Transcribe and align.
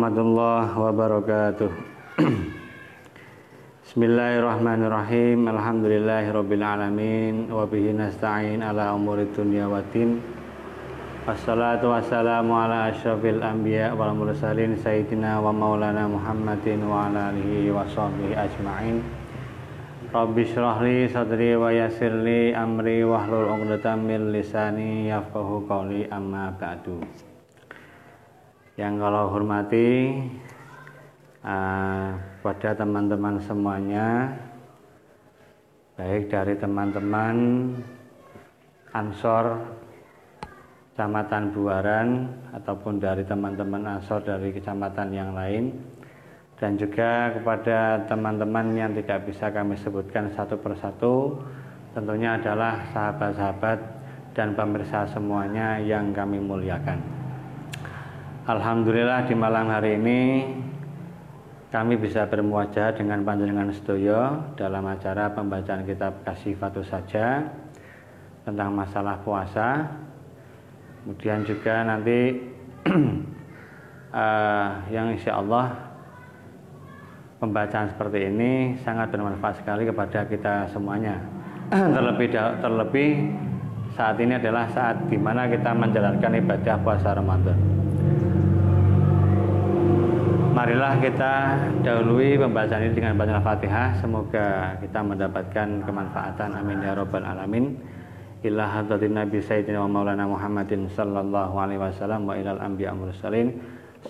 warahmatullahi 0.00 0.72
wabarakatuh. 0.80 1.70
Bismillahirrahmanirrahim. 3.84 5.44
Alhamdulillahirabbil 5.44 6.64
alamin 6.64 7.52
wa 7.52 7.68
bihi 7.68 7.92
nasta'in 7.92 8.64
ala 8.64 8.96
umuri 8.96 9.28
dunya 9.28 9.68
waddin. 9.68 10.24
Wassalatu 11.28 11.92
wassalamu 11.92 12.56
ala 12.56 12.88
asyrafil 12.88 13.44
anbiya 13.44 13.92
wal 13.92 14.16
mursalin 14.16 14.80
sayyidina 14.80 15.36
wa 15.36 15.52
maulana 15.52 16.08
Muhammadin 16.08 16.80
wa 16.88 17.12
ala 17.12 17.36
alihi 17.36 17.68
wa 17.68 17.84
sahbihi 17.84 18.40
ajma'in. 18.40 19.04
Rabbi 20.16 20.48
syrah 20.48 20.80
li 20.80 21.12
sadri 21.12 21.60
wa 21.60 21.68
yassir 21.68 22.24
li 22.24 22.56
amri 22.56 23.04
wahlul 23.04 23.52
'uqdatam 23.52 24.08
min 24.08 24.32
lisani 24.32 25.12
yafqahu 25.12 25.68
qawli 25.68 26.08
amma 26.08 26.56
ba'du 26.56 27.29
yang 28.80 28.96
kalau 28.96 29.28
hormati 29.28 30.16
uh, 31.44 32.16
pada 32.40 32.72
teman-teman 32.72 33.36
semuanya 33.44 34.32
baik 36.00 36.32
dari 36.32 36.56
teman-teman 36.56 37.36
Ansor 38.96 39.76
Kecamatan 40.96 41.52
Buaran 41.52 42.08
ataupun 42.56 42.96
dari 42.96 43.20
teman-teman 43.28 44.00
Ansor 44.00 44.24
dari 44.24 44.48
kecamatan 44.48 45.12
yang 45.12 45.36
lain 45.36 45.76
dan 46.56 46.80
juga 46.80 47.36
kepada 47.36 48.08
teman-teman 48.08 48.72
yang 48.72 48.96
tidak 48.96 49.28
bisa 49.28 49.52
kami 49.52 49.76
sebutkan 49.76 50.32
satu 50.32 50.56
persatu 50.56 51.36
tentunya 51.92 52.40
adalah 52.40 52.80
sahabat-sahabat 52.96 53.78
dan 54.32 54.56
pemirsa 54.56 55.04
semuanya 55.04 55.76
yang 55.84 56.16
kami 56.16 56.40
muliakan. 56.40 57.19
Alhamdulillah 58.50 59.30
di 59.30 59.34
malam 59.38 59.70
hari 59.70 59.94
ini 59.94 60.42
kami 61.70 61.94
bisa 61.94 62.26
bermuajah 62.26 62.98
dengan 62.98 63.22
panjenengan 63.22 63.70
sedoyo 63.70 64.42
dalam 64.58 64.82
acara 64.90 65.30
pembacaan 65.30 65.86
kitab 65.86 66.26
Kasih 66.26 66.58
Fatu 66.58 66.82
Saja 66.82 67.46
tentang 68.42 68.74
masalah 68.74 69.22
puasa. 69.22 69.86
Kemudian 70.98 71.46
juga 71.46 71.86
nanti 71.86 72.42
uh, 74.10 74.82
yang 74.98 75.14
insya 75.14 75.38
Allah 75.38 75.70
pembacaan 77.38 77.94
seperti 77.94 78.34
ini 78.34 78.74
sangat 78.82 79.14
bermanfaat 79.14 79.62
sekali 79.62 79.86
kepada 79.86 80.26
kita 80.26 80.66
semuanya. 80.74 81.22
terlebih 81.70 82.34
terlebih 82.34 83.30
saat 83.94 84.18
ini 84.18 84.42
adalah 84.42 84.66
saat 84.74 85.06
di 85.06 85.14
mana 85.14 85.46
kita 85.46 85.70
menjalankan 85.70 86.34
ibadah 86.34 86.82
puasa 86.82 87.14
Ramadan. 87.14 87.89
Marilah 90.60 91.00
kita 91.00 91.56
dahului 91.80 92.36
pembahasan 92.36 92.84
ini 92.84 92.92
dengan 92.92 93.16
baca 93.16 93.40
Al-Fatihah. 93.40 93.96
Semoga 93.96 94.76
kita 94.76 95.00
mendapatkan 95.00 95.88
kemanfaatan. 95.88 96.52
Amin 96.52 96.84
ya 96.84 96.92
rabbal 96.92 97.24
alamin. 97.24 97.80
Ila 98.44 98.68
hadratin 98.68 99.16
Nabi 99.16 99.40
Sayyidina 99.40 99.80
wa 99.80 99.88
Maulana 99.88 100.28
Muhammadin 100.28 100.84
sallallahu 100.92 101.56
alaihi 101.56 101.80
wasallam 101.80 102.28
wa 102.28 102.36
ilal 102.36 102.60
anbiya 102.60 102.92
mursalin. 102.92 103.56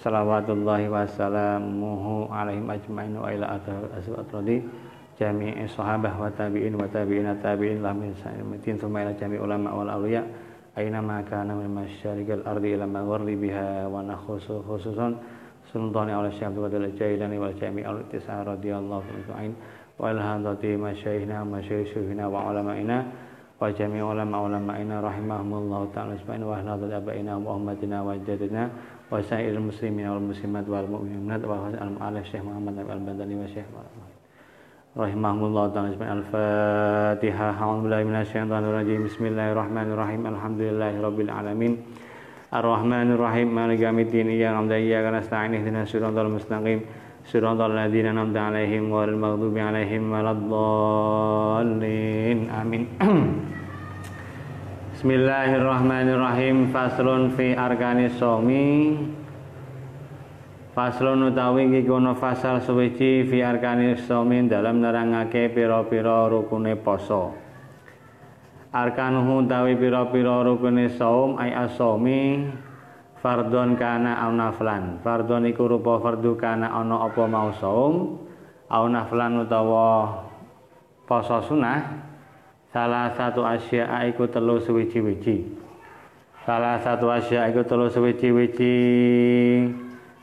Salawatullahi 0.03 0.91
wa 0.91 1.07
salamuhu 1.07 2.27
alaihim 2.35 2.67
ajma'in 2.67 3.15
wa 3.15 3.31
ila 3.31 3.55
atradi 3.55 4.67
jami'i 5.23 5.71
sahabah 5.71 6.19
wa 6.19 6.35
tabi'in 6.35 6.75
wa 6.75 6.91
tabi'in 6.91 7.31
tabi'in 7.39 7.79
lamin 7.79 8.11
sa'imatin 8.19 8.75
thumma 8.75 9.07
ila 9.07 9.15
jami' 9.15 9.39
ulama 9.39 9.71
wal 9.71 10.03
awliya 10.03 10.27
aina 10.75 10.99
ma 10.99 11.23
kana 11.23 11.55
min 11.55 11.71
masyariqil 11.79 12.43
ardi 12.43 12.75
ila 12.75 12.91
biha 13.39 13.87
wa 13.87 14.03
nakhusu 14.03 14.67
khususan 14.67 15.39
Ittisar 18.03 18.43
radhiyallahu 18.47 19.03
anhu 19.39 19.55
wa 20.01 20.11
ilhadati 20.11 20.77
masyayikhna 20.81 21.45
masyayikhina 21.45 22.25
wa 22.27 22.51
ulama'ina 22.51 23.05
wa 23.61 23.69
jami 23.71 24.01
ulama 24.01 24.49
ulama'ina 24.49 25.05
rahimahumullah 25.05 25.93
ta'ala 25.93 26.17
subhanahu 26.17 26.51
wa 26.51 26.65
ta'ala 26.65 26.97
abaina 26.97 27.37
wa 27.37 27.61
ummatina 27.61 28.01
wa 28.01 28.17
jadina 28.17 28.73
wa 29.13 29.21
sa'ir 29.21 29.53
muslimin 29.61 30.09
wal 30.09 30.25
muslimat 30.33 30.65
wal 30.65 30.89
mu'minat 30.89 31.45
wa 31.45 31.69
al 31.69 31.93
mu'alif 31.93 32.25
syekh 32.33 32.41
Muhammad 32.41 32.81
al 32.81 33.01
Bandani 33.05 33.37
wa 33.37 33.47
syekh 33.47 33.69
rahimahumullah 34.97 35.71
ta'ala 35.71 35.95
subhanahu 35.95 36.19
al-fatihah 36.27 37.55
a'udzu 37.61 37.87
billahi 37.87 38.05
minasyaitonir 38.11 38.75
rajim 38.75 39.01
bismillahirrahmanirrahim. 39.07 40.27
Alhamdulillahi 40.27 40.99
rabbil 40.99 41.31
alamin 41.31 41.73
Ar-Rahmanir 42.51 43.15
Rahim 43.15 43.55
Maliki 43.55 43.87
Yaumiddin 43.87 44.27
Iyyaka 44.27 44.59
na'budu 44.59 44.75
wa 44.75 44.79
iyyaka 44.83 45.15
nasta'in 45.15 45.55
ihdinas 45.55 45.87
siratal 45.87 46.27
mustaqim 46.27 46.83
siratal 47.23 47.71
ladzina 47.71 48.11
an'amta 48.11 48.51
'alaihim 48.51 48.91
ghairil 48.91 49.15
maghdubi 49.23 49.63
'alaihim 49.63 50.11
waladdallin. 50.11 50.59
Amin. 52.51 52.91
Bismillahirrahmanirrahim. 54.99 56.75
Faslun 56.75 57.39
fi 57.39 57.55
arkanis 57.55 58.19
shaumi. 58.19 58.99
Faslun 60.75 61.31
utawi 61.31 61.71
iki 61.71 61.87
kono 61.87 62.19
fasal 62.19 62.59
suwiji 62.67 63.31
fi 63.31 63.47
arkanis 63.47 64.03
shaumi 64.11 64.51
dalam 64.51 64.83
nerangake 64.83 65.55
pira-pira 65.55 66.27
rukune 66.27 66.75
poso 66.75 67.50
arkanuhu 68.71 69.47
tawi 69.51 69.75
pira-pira 69.77 70.47
rukune 70.47 70.91
saum 70.95 71.39
ay 71.39 71.55
asomi 71.55 72.51
fardhon 73.19 73.75
kana 73.77 74.23
au 74.27 74.33
naflan. 74.35 75.03
Fardhon 75.05 75.47
iku 75.47 75.67
rupa 75.67 76.01
fardu 76.01 76.39
kana 76.39 76.71
ana 76.71 77.07
apa 77.07 77.23
mau 77.27 77.51
saum 77.59 78.19
au 78.71 78.85
naflan 78.87 79.43
utawa 79.43 80.23
poso 81.05 81.43
sunah. 81.45 82.09
Salah 82.71 83.11
satu 83.19 83.43
asya 83.43 84.07
iku 84.07 84.31
telu 84.31 84.63
suwiji-wiji 84.63 85.61
salah 86.51 86.81
satu 86.81 87.13
asya 87.13 87.53
iku 87.53 87.63
telu 87.69 87.93
suwiji-wiji 87.93 88.77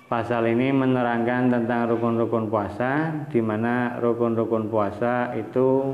pasal 0.10 0.50
ini 0.50 0.74
menerangkan 0.74 1.54
tentang 1.54 1.94
rukun-rukun 1.94 2.50
puasa 2.50 3.14
di 3.30 3.38
mana 3.38 4.02
rukun-rukun 4.02 4.72
puasa 4.72 5.38
itu 5.38 5.94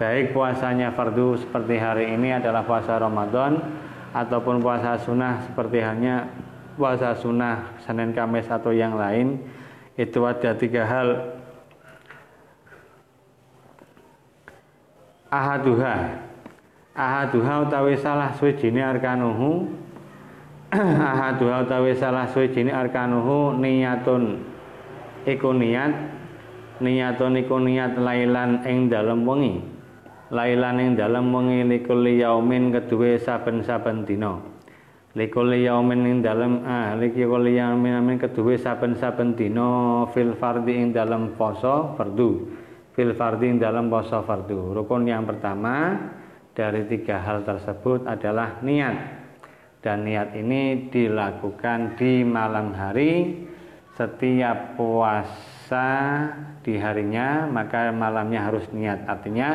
baik 0.00 0.32
puasanya 0.32 0.96
fardu 0.96 1.36
seperti 1.36 1.76
hari 1.76 2.16
ini 2.16 2.32
adalah 2.32 2.64
puasa 2.64 2.96
Ramadan 2.96 3.60
ataupun 4.16 4.64
puasa 4.64 4.96
sunnah 4.96 5.44
seperti 5.44 5.84
hanya 5.84 6.24
puasa 6.80 7.12
sunnah 7.12 7.76
Senin 7.84 8.16
Kamis 8.16 8.48
atau 8.48 8.72
yang 8.72 8.96
lain 8.96 9.36
itu 10.00 10.24
ada 10.24 10.56
tiga 10.56 10.88
hal. 10.88 11.36
Ahaduha. 15.28 16.24
Ahaduha 16.96 17.68
utawi 17.68 18.00
salah 18.00 18.32
ini 18.40 18.80
arkanuhu. 18.80 19.68
Ahaduha 21.12 21.68
utawi 21.68 21.92
salah 21.92 22.24
ini 22.32 22.72
arkanuhu 22.72 23.52
niyatun 23.60 24.48
iku 25.28 25.52
niat 25.52 25.92
niyatun 26.80 27.36
iku 27.44 27.60
niat 27.60 28.00
lailan 28.00 28.64
ing 28.64 28.88
dalem 28.88 29.28
wengi 29.28 29.69
lailan 30.30 30.78
ing 30.78 30.90
dalem 30.94 31.34
wengi 31.34 31.66
likul 31.66 32.06
yaumin 32.06 32.70
kedue 32.70 33.18
saben-saben 33.18 34.06
dina. 34.06 34.38
Likul 35.18 35.58
yaumin 35.58 36.06
ing 36.06 36.18
dalem 36.22 36.62
ah 36.62 36.94
likul 36.94 37.42
yaumin 37.50 37.98
amin 37.98 38.16
kedue 38.16 38.54
saben-saben 38.54 39.34
dina 39.34 40.06
fil 40.14 40.38
fardhi 40.38 40.78
ing 40.78 40.94
dalem 40.94 41.34
poso 41.34 41.98
fardu. 41.98 42.30
Fil 42.94 43.12
fardhi 43.18 43.50
ing 43.50 43.58
dalem 43.58 43.90
poso 43.90 44.22
fardu. 44.22 44.70
Rukun 44.70 45.10
yang 45.10 45.26
pertama 45.26 45.98
dari 46.54 46.86
tiga 46.86 47.18
hal 47.26 47.42
tersebut 47.42 48.06
adalah 48.06 48.62
niat. 48.62 49.18
Dan 49.80 50.04
niat 50.04 50.36
ini 50.36 50.92
dilakukan 50.92 51.96
di 51.96 52.20
malam 52.20 52.76
hari 52.76 53.32
setiap 53.96 54.76
puasa 54.76 55.88
di 56.60 56.76
harinya 56.76 57.48
maka 57.48 57.88
malamnya 57.90 58.44
harus 58.44 58.68
niat. 58.76 59.08
Artinya 59.08 59.48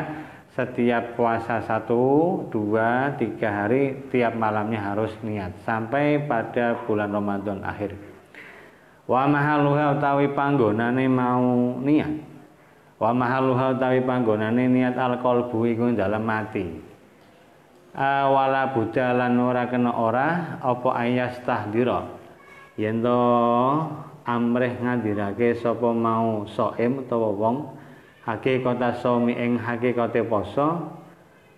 setiap 0.56 1.20
puasa 1.20 1.60
satu, 1.68 2.40
dua, 2.48 3.12
tiga 3.20 3.52
hari 3.52 4.08
tiap 4.08 4.32
malamnya 4.32 4.80
harus 4.80 5.12
niat 5.20 5.52
sampai 5.68 6.24
pada 6.24 6.80
bulan 6.88 7.12
Ramadan 7.12 7.60
akhir. 7.60 7.92
Wa 9.04 9.28
mahaluha 9.28 10.00
utawi 10.00 10.32
panggonane 10.32 11.04
mau 11.12 11.76
niat. 11.76 12.24
Wa 12.96 13.12
mahaluha 13.12 13.76
utawi 13.76 14.00
panggonane 14.00 14.64
niat 14.72 14.96
alqalbu 14.96 15.60
iku 15.76 15.92
dalam 15.92 16.24
mati. 16.24 16.64
Awala 17.92 18.72
buddha 18.72 19.12
lan 19.12 19.36
ora 19.36 19.68
kena 19.68 19.92
ora 19.92 20.56
apa 20.64 20.88
ayas 20.96 21.36
tahdira. 21.44 22.08
Yen 22.80 23.04
to 23.04 23.20
amrih 24.24 24.72
ngadirake 24.80 25.52
sapa 25.60 25.92
mau 25.92 26.48
soem 26.48 27.04
utawa 27.04 27.28
wong 27.28 27.75
hakikata 28.26 28.98
somi 28.98 29.38
ing 29.38 29.56
hakikate 29.56 30.26
poso 30.26 30.98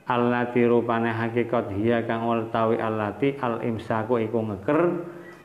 allati 0.05 0.69
rupane 0.69 1.09
hakikat 1.09 1.73
hiya 1.73 2.05
kang 2.05 2.29
utawi 2.29 2.77
allati 2.77 3.35
al 3.41 3.65
imsaku 3.65 4.21
iku 4.29 4.45
ngeker 4.53 4.81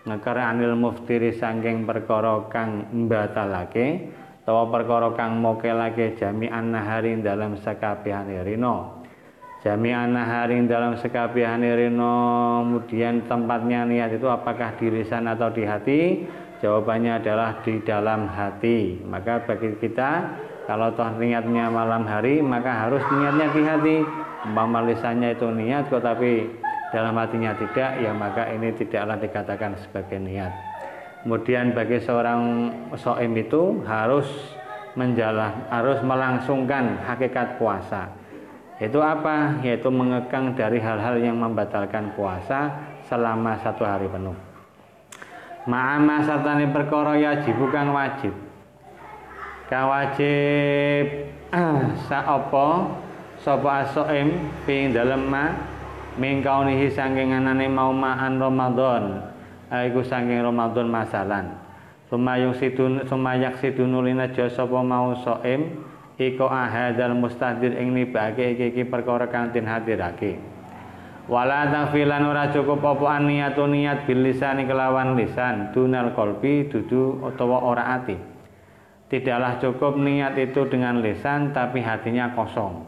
ngeker 0.04 0.38
anil 0.38 0.76
muftiri 0.76 1.32
sangking 1.32 1.88
perkara 1.88 2.52
kang 2.52 2.92
mbatalake 2.92 4.12
utawa 4.44 4.68
perkara 4.68 5.16
kang 5.16 5.40
mokelake 5.40 6.20
jami'an 6.20 6.76
nahari 6.76 7.16
dalam 7.24 7.56
sekabehane 7.56 8.44
rino 8.44 9.00
jami'an 9.64 10.12
nahari 10.12 10.60
dalam 10.68 11.00
sekabehane 11.00 11.72
rino 11.80 12.16
kemudian 12.64 13.24
tempatnya 13.32 13.88
niat 13.88 14.20
itu 14.20 14.28
apakah 14.28 14.76
di 14.76 14.92
lisan 14.92 15.28
atau 15.28 15.52
di 15.52 15.64
hati? 15.64 16.02
Jawabannya 16.64 17.20
adalah 17.20 17.60
di 17.60 17.84
dalam 17.84 18.26
hati. 18.32 19.04
Maka 19.04 19.44
bagi 19.44 19.76
kita 19.84 20.32
kalau 20.64 20.96
toh 20.96 21.12
niatnya 21.20 21.68
malam 21.68 22.08
hari 22.08 22.40
maka 22.40 22.88
harus 22.88 23.04
niatnya 23.12 23.48
di 23.52 23.62
hati. 23.68 23.98
Umpama 24.44 24.84
lisannya 24.84 25.36
itu 25.36 25.48
niat 25.52 25.88
kok 25.88 26.04
tapi 26.04 26.48
dalam 26.92 27.16
hatinya 27.16 27.56
tidak 27.56 28.00
ya 28.00 28.12
maka 28.12 28.48
ini 28.52 28.72
tidaklah 28.76 29.20
dikatakan 29.20 29.76
sebagai 29.80 30.20
niat. 30.20 30.52
Kemudian 31.24 31.72
bagi 31.72 32.00
seorang 32.04 32.72
soim 33.00 33.32
itu 33.40 33.84
harus 33.88 34.28
menjalan 35.00 35.68
harus 35.72 36.00
melangsungkan 36.04 37.00
hakikat 37.08 37.60
puasa. 37.60 38.12
Itu 38.80 39.00
apa? 39.00 39.64
Yaitu 39.64 39.88
mengekang 39.88 40.56
dari 40.60 40.80
hal-hal 40.84 41.20
yang 41.24 41.40
membatalkan 41.40 42.12
puasa 42.20 42.72
selama 43.08 43.56
satu 43.64 43.88
hari 43.88 44.12
penuh. 44.12 44.36
Ma'ama 45.64 46.20
sartani 46.28 46.68
perkara 46.68 47.16
yajib 47.16 47.56
bukan 47.56 47.96
wajib 47.96 48.36
kawajib. 49.74 51.06
Apa 52.38 52.68
sapa 53.42 53.70
asoim? 53.86 54.54
Ping 54.70 54.94
dalem 54.94 55.26
ma? 55.26 55.50
Mingkaunihi 56.14 56.94
saking 56.94 57.34
anane 57.34 57.66
mau 57.66 57.90
ma'an 57.90 58.38
Ramadan. 58.38 59.34
Iku 59.74 60.06
saking 60.06 60.46
Ramadan 60.46 60.86
masalan. 60.86 61.58
Sumayung 62.14 62.54
sidun 62.54 63.02
sumayak 63.10 63.58
sidun 63.58 63.98
ulina 63.98 64.30
jasa 64.30 64.62
sapa 64.62 64.86
mau 64.86 65.18
soim? 65.18 65.82
Iku 66.14 66.46
ahadal 66.46 67.18
mustahdir 67.18 67.74
ing 67.74 67.98
nibake 67.98 68.54
iki 68.54 68.70
iki 68.70 68.84
perkara 68.86 69.26
kang 69.34 69.50
den 69.50 69.66
hadirake. 69.66 70.38
Wala 71.26 71.74
tafilan 71.74 72.22
ora 72.30 72.54
cukup 72.54 72.86
apa 72.86 73.18
niatu 73.18 73.66
niat 73.66 74.06
bil 74.06 74.22
lisani 74.22 74.70
kelawan 74.70 75.18
lisan. 75.18 75.74
Dunal 75.74 76.14
kolbi 76.14 76.70
dudu 76.70 77.18
utawa 77.26 77.66
ora 77.66 77.98
ati 77.98 78.33
Tidaklah 79.14 79.62
cukup 79.62 79.94
niat 80.02 80.34
itu 80.42 80.66
dengan 80.66 80.98
lisan 80.98 81.54
tapi 81.54 81.86
hatinya 81.86 82.34
kosong. 82.34 82.82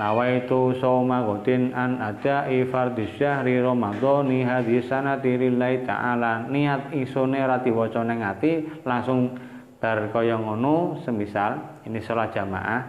Nawaitu 0.00 0.72
soma 0.80 1.20
godin 1.20 1.76
an 1.76 2.00
ada 2.00 2.48
fardhi 2.48 3.04
syahri 3.20 3.60
ramadhani 3.60 4.40
hadis 4.40 4.88
sanati 4.88 5.36
ta'ala. 5.84 6.48
Niat 6.48 6.96
isone 6.96 7.36
rati 7.44 7.68
waca 7.68 8.00
ning 8.00 8.24
ati 8.24 8.64
langsung 8.88 9.36
bar 9.80 10.08
kaya 10.12 10.40
semisal 11.04 11.84
ini 11.88 12.00
salat 12.04 12.36
jamaah 12.36 12.80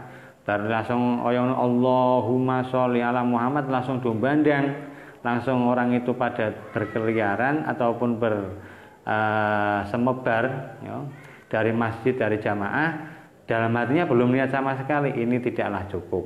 bar 0.44 0.64
langsung 0.68 1.24
kaya 1.24 1.44
Allahumma 1.48 2.68
sholli 2.68 3.00
ala 3.00 3.24
Muhammad 3.24 3.72
langsung 3.72 4.04
dombandang 4.04 4.76
langsung 5.24 5.68
orang 5.68 5.96
itu 5.96 6.12
pada 6.12 6.52
berkeliaran 6.76 7.64
ataupun 7.64 8.20
ber 8.20 8.60
uh, 9.08 9.88
semebar 9.88 10.76
ya 10.84 11.00
dari 11.52 11.76
masjid 11.76 12.16
dari 12.16 12.40
jamaah 12.40 13.20
dalam 13.44 13.76
hatinya 13.76 14.08
belum 14.08 14.32
niat 14.32 14.56
sama 14.56 14.80
sekali 14.80 15.12
ini 15.20 15.44
tidaklah 15.44 15.84
cukup. 15.92 16.24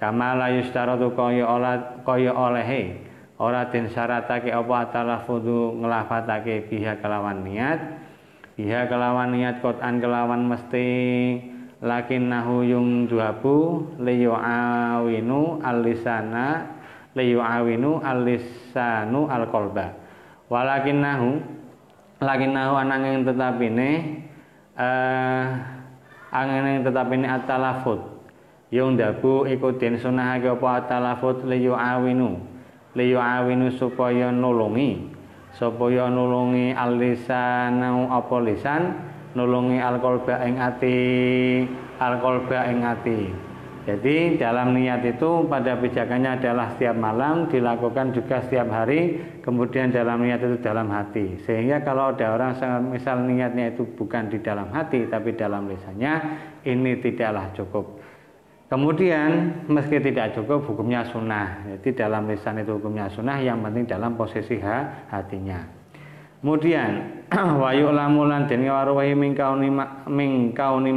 Kama 0.00 0.32
la 0.32 0.48
yustaratu 0.56 1.12
kaya 1.12 1.44
kaya 2.04 2.32
olehe 2.32 3.04
ora 3.36 3.68
den 3.68 3.92
syaratake 3.92 4.48
apa 4.48 4.88
talafudu 4.88 5.76
nglafatake 5.84 6.72
biha 6.72 6.96
kelawan 7.04 7.44
niat 7.44 7.80
biha 8.56 8.88
kelawan 8.88 9.36
niat 9.36 9.60
kotan 9.60 10.00
kelawan 10.00 10.48
mesti 10.48 10.88
lakin 11.84 12.32
nahu 12.32 12.64
yung 12.64 12.88
duabu 13.04 13.84
liyu 14.00 14.32
awinu 14.32 15.60
alisana 15.60 16.64
liyu 17.12 17.44
awinu 17.44 18.00
alisanu 18.00 19.28
alkolba 19.28 19.92
walakin 20.48 21.04
nahu 21.04 21.30
lakin 22.24 22.56
nahu 22.56 22.72
ananging 22.80 23.28
tetapine 23.28 24.24
uh, 24.76 25.44
angin 26.30 26.84
tetap 26.84 27.08
ini 27.10 27.26
atalafut 27.26 28.16
yung 28.74 28.98
dabu 28.98 29.46
ikutin 29.46 29.94
sunahake 30.02 30.50
apa 30.50 30.82
atalafut 30.82 31.46
liyu 31.46 31.72
awinu. 31.72 32.42
Liyu 32.98 33.22
awinu 33.22 33.70
supaya 33.70 34.34
nulungi. 34.34 35.14
Supaya 35.54 36.10
nulungi 36.10 36.74
alisanu 36.74 38.10
apa 38.10 38.36
lisan? 38.42 38.82
Nulungi 39.38 39.78
alkolba 39.78 40.42
ing 40.44 40.58
ati. 40.58 40.98
Ing 42.66 42.80
ati 42.82 43.20
jadi 43.86 44.34
dalam 44.34 44.74
niat 44.74 45.06
itu 45.06 45.46
pada 45.46 45.78
pijakannya 45.78 46.42
adalah 46.42 46.74
setiap 46.74 46.98
malam 46.98 47.46
dilakukan 47.46 48.10
juga 48.10 48.42
setiap 48.42 48.66
hari, 48.66 49.22
kemudian 49.46 49.94
dalam 49.94 50.26
niat 50.26 50.42
itu 50.42 50.58
dalam 50.58 50.90
hati. 50.90 51.38
Sehingga 51.46 51.86
kalau 51.86 52.10
ada 52.10 52.34
orang 52.34 52.58
misal 52.90 53.22
niatnya 53.22 53.70
itu 53.70 53.86
bukan 53.94 54.26
di 54.26 54.42
dalam 54.42 54.74
hati 54.74 55.06
tapi 55.06 55.38
dalam 55.38 55.70
lisannya, 55.70 56.14
ini 56.66 56.98
tidaklah 56.98 57.54
cukup. 57.54 58.02
Kemudian 58.66 59.62
meski 59.70 60.02
tidak 60.02 60.34
cukup 60.34 60.66
hukumnya 60.66 61.06
sunnah. 61.06 61.62
Jadi 61.78 61.94
dalam 61.94 62.26
lisan 62.26 62.58
itu 62.58 62.82
hukumnya 62.82 63.06
sunnah, 63.14 63.38
yang 63.38 63.62
penting 63.62 63.86
dalam 63.86 64.18
posisi 64.18 64.58
hatinya. 65.14 65.62
Kemudian 66.42 67.22
wayu 67.62 67.94
lamulan 67.94 68.50
den 68.50 68.66
waruhi 68.66 69.14
mingkauni 69.14 69.70
mingkauni 70.10 70.90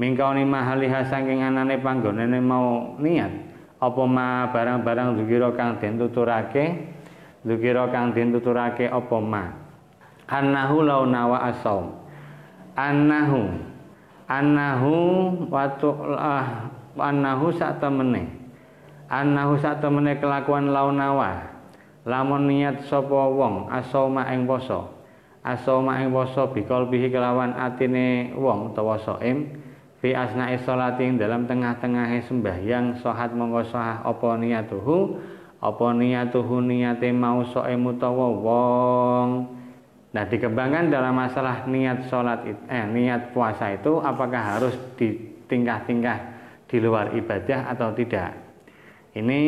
mingkauni 0.00 0.44
mahaliha 0.48 1.08
saking 1.08 1.44
anane 1.44 1.80
panggonane 1.80 2.38
mau 2.40 2.96
niat. 2.96 3.52
Apa 3.82 4.02
ma 4.06 4.46
barang-barang 4.54 5.18
zukira 5.18 5.50
kang 5.58 5.82
den 5.82 5.98
tuturake 5.98 6.94
zukira 7.42 7.90
kang 7.90 8.14
den 8.14 8.30
tuturake 8.30 8.86
apa 8.86 9.16
ma? 9.18 9.44
Annahu 10.30 10.86
law 10.86 11.02
nawa 11.02 11.50
asaum 11.50 12.02
annahu. 12.78 13.72
Annahu 14.30 14.94
watu 15.52 15.92
ah, 16.16 16.72
annahu 16.96 17.52
sak 17.52 17.82
temene. 17.84 18.30
Annahu 19.12 19.60
sak 19.60 19.84
temene 19.84 20.16
kelakuan 20.16 20.72
launawa 20.72 21.52
lamun 22.08 22.48
niat 22.48 22.88
sapa 22.88 23.28
wong 23.28 23.68
asauma 23.68 24.30
ing 24.32 24.48
poso. 24.48 24.88
Asauma 25.42 26.00
ing 26.00 26.14
poso 26.14 26.48
bikol 26.54 26.86
bihi 26.88 27.10
kelawan 27.10 27.52
atine 27.58 28.32
wong 28.38 28.72
utawa 28.72 28.96
saim 29.02 29.61
fi 30.02 30.18
asna'i 30.18 30.58
sholati 30.66 31.14
dalam 31.14 31.46
tengah-tengah 31.46 32.10
sembahyang 32.26 32.98
sohat 32.98 33.30
monggo 33.38 33.62
sahah 33.70 34.02
apa 34.02 34.34
niyatuhu? 34.34 35.22
Apa 35.62 35.94
niyatuhu 35.94 36.58
niyate 36.58 37.14
mau 37.14 37.46
soe 37.46 37.78
mutawa 37.78 38.26
wong? 38.34 39.28
Nah 40.12 40.24
dikembangkan 40.26 40.90
dalam 40.90 41.14
masalah 41.14 41.64
niat 41.70 42.10
sholat 42.10 42.42
eh 42.66 42.84
niat 42.90 43.30
puasa 43.30 43.78
itu 43.78 44.02
apakah 44.02 44.58
harus 44.58 44.74
di 44.98 45.14
tingkah-tingkah 45.46 46.18
di 46.66 46.76
luar 46.82 47.14
ibadah 47.14 47.70
atau 47.70 47.94
tidak? 47.94 48.34
Ini 49.14 49.40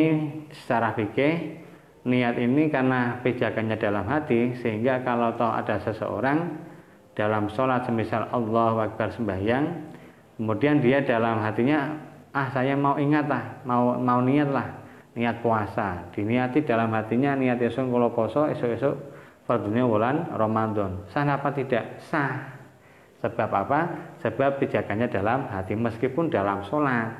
secara 0.55 0.95
fikih 0.95 1.61
niat 2.07 2.39
ini 2.39 2.71
karena 2.71 3.19
pijakannya 3.19 3.75
dalam 3.75 4.07
hati 4.07 4.55
sehingga 4.63 5.03
kalau 5.03 5.35
toh 5.35 5.51
ada 5.51 5.83
seseorang 5.83 6.63
dalam 7.11 7.51
sholat 7.51 7.83
semisal 7.85 8.29
Allah 8.31 8.87
Akbar 8.87 9.11
sembahyang 9.11 9.94
kemudian 10.35 10.83
dia 10.83 11.03
dalam 11.03 11.39
hatinya 11.39 11.95
ah 12.35 12.51
saya 12.51 12.75
mau 12.75 12.99
ingat 12.99 13.25
lah 13.31 13.43
mau 13.63 13.95
mau 13.95 14.19
niat 14.19 14.51
lah 14.51 14.85
niat 15.15 15.39
puasa. 15.39 16.11
Diniati 16.11 16.61
dalam 16.67 16.91
hatinya 16.91 17.33
niat 17.33 17.57
esok 17.63 17.87
kalau 17.87 18.11
poso 18.11 18.51
esok-esok 18.51 18.95
fardunya 19.47 19.87
bulan 19.87 20.35
Ramadan. 20.35 21.07
Sah 21.09 21.23
apa 21.23 21.49
tidak? 21.55 22.03
Sah. 22.11 22.53
Sebab 23.23 23.49
apa? 23.49 23.79
Sebab 24.21 24.59
pijakannya 24.61 25.07
dalam 25.09 25.49
hati 25.49 25.73
meskipun 25.73 26.29
dalam 26.29 26.61
sholat. 26.67 27.15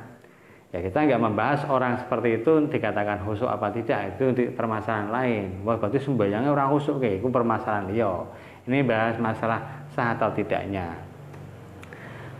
Ya 0.75 0.83
kita 0.83 1.07
nggak 1.07 1.23
membahas 1.23 1.61
orang 1.71 2.03
seperti 2.03 2.43
itu 2.43 2.67
dikatakan 2.67 3.23
husuk 3.23 3.47
apa 3.47 3.71
tidak 3.71 4.19
itu 4.19 4.35
di 4.35 4.43
permasalahan 4.51 5.07
lain. 5.07 5.47
Wah 5.63 5.79
berarti 5.79 6.03
sembahyangnya 6.03 6.51
orang 6.51 6.75
husuk 6.75 6.99
kayak 6.99 7.23
itu 7.23 7.31
permasalahan 7.31 7.87
dia. 7.89 8.11
Ini 8.67 8.83
bahas 8.83 9.15
masalah 9.15 9.87
sah 9.95 10.19
atau 10.19 10.35
tidaknya 10.35 11.14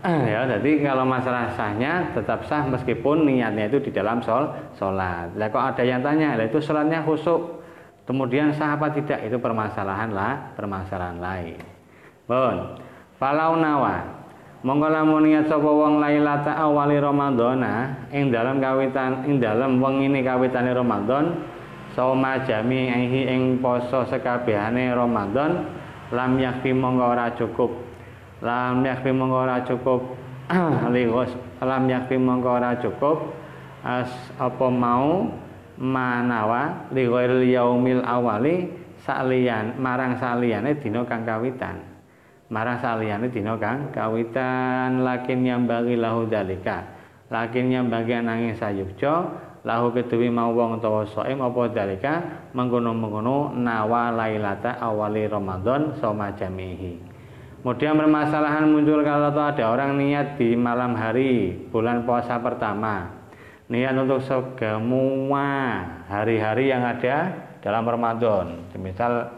ya. 0.06 0.40
Jadi 0.56 0.80
kalau 0.80 1.04
masalah 1.04 1.52
sahnya 1.58 2.14
tetap 2.14 2.46
sah 2.46 2.64
meskipun 2.66 3.26
niatnya 3.26 3.66
itu 3.66 3.82
di 3.82 3.90
dalam 3.90 4.22
sol 4.22 4.48
sholat. 4.78 5.34
Lah 5.34 5.48
kok 5.50 5.64
ada 5.74 5.82
yang 5.82 6.00
tanya? 6.00 6.38
Lah 6.38 6.46
itu 6.46 6.62
sholatnya 6.62 7.02
khusuk 7.02 7.62
kemudian 8.06 8.54
sah 8.54 8.78
apa 8.78 8.94
tidak? 8.94 9.26
Itu 9.26 9.42
permasalahan 9.42 10.14
lah 10.14 10.54
permasalahan 10.54 11.18
lain. 11.18 11.60
Bon 12.24 12.78
falau 13.18 13.58
nawa. 13.58 14.16
Monggo 14.66 14.90
lamun 14.90 15.30
niat 15.30 15.46
sapa 15.46 15.68
wong 15.68 16.02
lailata 16.02 16.58
awali 16.58 16.98
ramadhana 16.98 18.08
ing 18.10 18.34
dalam 18.34 18.58
kawitan 18.58 19.22
ing 19.28 19.38
dalam 19.38 19.78
wong 19.78 20.02
ini 20.02 20.26
kawitane 20.26 20.74
Ramadan 20.74 21.38
Soma 21.96 22.44
jami'ihi 22.44 23.30
ing 23.32 23.42
poso 23.64 24.04
sekabehane 24.04 24.92
Ramadan 24.92 25.64
lam 26.12 26.36
yakfi 26.36 26.76
mongko 26.76 27.04
ora 27.08 27.32
cukup. 27.32 27.85
Lam 28.44 28.84
yakfi 28.84 29.10
mongko 29.12 29.38
ora 29.48 29.64
cukup. 29.64 30.00
Ligos 30.94 31.32
lam 31.58 31.88
yakfi 31.88 32.20
mongko 32.20 32.48
ora 32.60 32.76
cukup 32.78 33.32
as 33.82 34.10
apa 34.36 34.66
mau 34.68 35.30
manawa 35.78 36.88
lighairil 36.90 37.44
yaumil 37.46 38.02
awali 38.02 38.70
salian 39.04 39.78
marang 39.78 40.18
saliyane 40.18 40.76
dina 40.80 41.06
kang 41.06 41.22
kawitan. 41.22 41.80
Marang 42.50 42.78
saliyane 42.78 43.30
dina 43.32 43.56
kang 43.56 43.90
kawitan 43.94 45.06
lakin 45.06 45.38
yang 45.46 45.62
bagi 45.64 45.94
lahu 45.96 46.26
dalika. 46.26 46.94
Lakin 47.26 47.74
yang 47.74 47.86
bagi 47.90 48.14
ananging 48.14 48.54
sayukjo 48.54 49.14
lahu 49.66 49.90
kedewi 49.90 50.30
mau 50.30 50.54
wong 50.54 50.78
utawa 50.78 51.02
saim 51.10 51.42
apa 51.42 51.74
dalika 51.74 52.14
mengkono-mengkono 52.54 53.50
nawa 53.58 54.14
lailata 54.14 54.78
awali 54.78 55.26
Ramadan 55.26 55.98
soma 55.98 56.30
jamihi. 56.38 57.05
Kemudian 57.66 57.98
permasalahan 57.98 58.70
muncul 58.70 59.02
kalau 59.02 59.34
ada 59.34 59.64
orang 59.66 59.98
niat 59.98 60.38
di 60.38 60.54
malam 60.54 60.94
hari 60.94 61.50
bulan 61.74 62.06
puasa 62.06 62.38
pertama. 62.38 63.10
Niat 63.66 63.90
untuk 63.98 64.22
semua 64.22 65.82
hari-hari 66.06 66.70
yang 66.70 66.86
ada 66.86 67.34
dalam 67.58 67.82
Ramadan. 67.82 68.70
Misal 68.78 69.34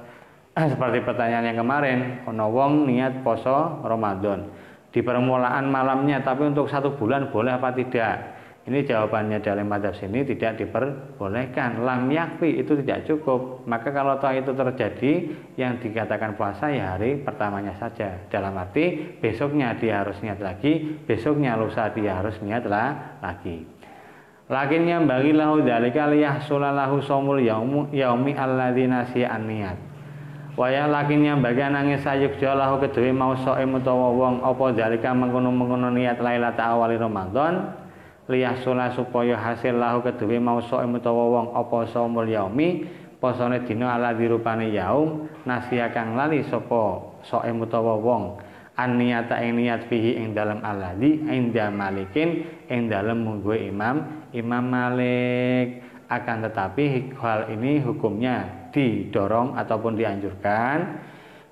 seperti 0.76 1.00
pertanyaan 1.08 1.56
yang 1.56 1.64
kemarin, 1.64 1.98
ono 2.28 2.52
wong 2.52 2.84
niat 2.84 3.24
poso 3.24 3.80
Ramadan 3.80 4.44
di 4.92 5.00
permulaan 5.00 5.64
malamnya 5.72 6.20
tapi 6.20 6.52
untuk 6.52 6.68
satu 6.68 7.00
bulan 7.00 7.32
boleh 7.32 7.56
apa 7.56 7.72
tidak? 7.72 8.37
Ini 8.68 8.84
jawabannya 8.84 9.40
dalam 9.40 9.64
madhab 9.64 9.96
sini 9.96 10.28
tidak 10.28 10.60
diperbolehkan. 10.60 11.80
Lam 11.88 12.12
yakfi 12.12 12.60
itu 12.60 12.76
tidak 12.84 13.08
cukup. 13.08 13.64
Maka 13.64 13.88
kalau 13.96 14.20
toh 14.20 14.28
itu 14.28 14.52
terjadi 14.52 15.12
yang 15.56 15.80
dikatakan 15.80 16.36
puasa 16.36 16.68
ya 16.68 16.92
hari 16.92 17.16
pertamanya 17.16 17.72
saja. 17.80 18.28
Dalam 18.28 18.52
arti 18.60 19.16
besoknya 19.24 19.72
dia 19.80 20.04
harus 20.04 20.20
niat 20.20 20.36
lagi, 20.44 21.00
besoknya 21.08 21.56
lusa 21.56 21.88
dia 21.96 22.20
harus 22.20 22.36
niat 22.44 22.68
lagi. 22.68 23.64
Lakinnya 24.52 25.00
bagi 25.00 25.32
lahu 25.32 25.64
dalika 25.64 26.04
liyahsulalahu 26.12 27.00
somul 27.08 27.40
yaumu 27.40 27.88
yaumi 27.88 28.36
alladzina 28.36 29.08
si'an 29.16 29.48
niat. 29.48 29.80
Waya 30.60 30.84
lakinnya 30.90 31.40
bagi 31.40 31.64
nangis 31.64 32.04
sayuk 32.04 32.36
lahu 32.42 32.84
kedua 32.84 33.16
mau 33.16 33.32
so'im 33.32 33.80
utawa 33.80 34.12
wong 34.12 34.44
opo 34.44 34.76
dalika 34.76 35.16
mengkono-mengkono 35.16 35.88
niat 35.94 36.20
lailata 36.20 36.74
awali 36.74 36.98
Ramadan 36.98 37.77
liyahsula 38.28 38.92
supaya 38.92 39.40
hasil 39.40 39.80
lahu 39.80 40.04
mau 40.38 40.60
soem 40.60 41.00
utawa 41.00 41.24
wong 41.32 41.46
apa 41.56 41.88
saumul 41.88 42.28
yaumi 42.28 42.84
posone 43.18 43.64
dina 43.66 43.98
ala 43.98 44.14
dirupane 44.14 44.70
yaum 44.70 45.26
nasia 45.48 45.90
kang 45.90 46.14
lali 46.14 46.44
sapa 46.46 47.16
soem 47.24 47.58
utawa 47.64 47.98
wong. 47.98 48.24
Aniyata 48.78 49.42
ing 49.42 49.58
niat 49.58 49.90
fihi 49.90 50.22
ing 50.22 50.38
dalam 50.38 50.62
aladi 50.62 51.18
inda 51.26 51.66
malikin 51.66 52.46
ing 52.70 52.86
dalam 52.86 53.26
munggu 53.26 53.58
imam 53.58 54.28
imam 54.30 54.64
malik. 54.64 55.82
Akan 56.06 56.46
tetapi 56.46 57.12
hal 57.18 57.50
ini 57.52 57.82
hukumnya 57.82 58.70
didorong 58.70 59.58
ataupun 59.58 59.98
dianjurkan 59.98 61.04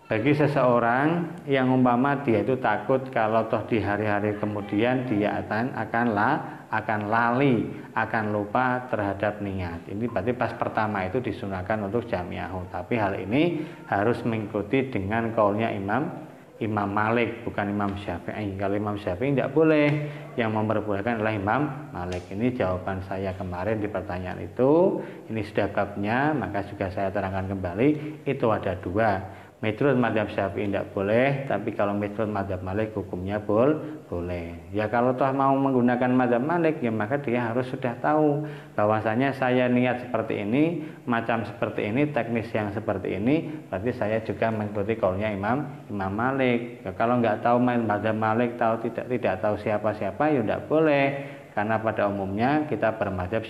bagi 0.07 0.39
seseorang 0.39 1.43
yang 1.51 1.67
umpama 1.67 2.23
dia 2.23 2.47
itu 2.47 2.55
takut 2.63 3.03
kalau 3.11 3.51
toh 3.51 3.67
di 3.67 3.83
hari-hari 3.83 4.39
kemudian 4.39 5.03
dia 5.11 5.43
akan 5.43 5.75
akan 5.75 6.07
la, 6.15 6.31
akan 6.77 7.09
lali, 7.09 7.65
akan 7.97 8.25
lupa 8.37 8.85
terhadap 8.93 9.41
niat. 9.41 9.89
Ini 9.89 10.05
berarti 10.13 10.33
pas 10.37 10.53
pertama 10.53 11.09
itu 11.09 11.25
disunahkan 11.25 11.81
untuk 11.89 12.05
jamiahu. 12.05 12.69
Tapi 12.69 12.95
hal 13.01 13.17
ini 13.17 13.65
harus 13.89 14.21
mengikuti 14.29 14.93
dengan 14.93 15.33
kaulnya 15.33 15.73
Imam 15.73 16.27
Imam 16.57 16.89
Malik 16.89 17.45
bukan 17.45 17.69
Imam 17.69 18.01
Syafi'i. 18.01 18.57
Kalau 18.57 18.81
Imam 18.81 18.97
Syafi'i 18.97 19.37
tidak 19.37 19.53
boleh. 19.53 19.89
Yang 20.37 20.53
memperbolehkan 20.53 21.21
adalah 21.21 21.37
Imam 21.37 21.63
Malik. 21.93 22.29
Ini 22.33 22.57
jawaban 22.57 23.05
saya 23.05 23.37
kemarin 23.37 23.81
di 23.81 23.89
pertanyaan 23.89 24.41
itu. 24.41 25.01
Ini 25.29 25.41
sudah 25.45 25.69
babnya, 25.73 26.33
maka 26.33 26.65
juga 26.65 26.89
saya 26.93 27.13
terangkan 27.13 27.53
kembali. 27.53 27.89
Itu 28.25 28.53
ada 28.53 28.77
dua 28.77 29.21
Metode 29.57 29.97
madhab 29.97 30.29
syafi'i 30.29 30.69
tidak 30.69 30.93
boleh, 30.93 31.49
tapi 31.49 31.73
kalau 31.73 31.97
metode 31.97 32.29
madhab 32.29 32.61
malik 32.61 32.93
hukumnya 32.93 33.41
bol, 33.41 33.73
boleh. 34.05 34.53
Ya 34.69 34.85
kalau 34.93 35.17
toh 35.17 35.33
mau 35.33 35.57
menggunakan 35.57 36.13
madhab 36.13 36.45
malik, 36.45 36.85
ya 36.85 36.93
maka 36.93 37.17
dia 37.17 37.41
harus 37.41 37.65
sudah 37.73 37.97
tahu 38.05 38.45
bahwasanya 38.77 39.33
saya 39.33 39.65
niat 39.73 40.05
seperti 40.05 40.45
ini, 40.45 40.85
macam 41.09 41.49
seperti 41.49 41.89
ini, 41.89 42.05
teknis 42.13 42.53
yang 42.53 42.69
seperti 42.77 43.17
ini, 43.17 43.49
berarti 43.73 43.97
saya 43.97 44.21
juga 44.29 44.53
mengikuti 44.53 44.93
kaulnya 45.01 45.33
Imam 45.33 45.65
Imam 45.89 46.13
Malik. 46.13 46.85
Ya, 46.85 46.93
kalau 46.93 47.17
nggak 47.25 47.41
tahu 47.41 47.57
main 47.57 47.81
madhab 47.81 48.13
malik, 48.13 48.61
tahu 48.61 48.85
tidak 48.85 49.09
tidak 49.09 49.41
tahu 49.41 49.57
siapa-siapa, 49.57 50.37
ya 50.37 50.45
tidak 50.45 50.69
boleh. 50.69 51.33
Karena 51.57 51.81
pada 51.81 52.13
umumnya 52.13 52.69
kita 52.69 53.01
bermadhab 53.01 53.41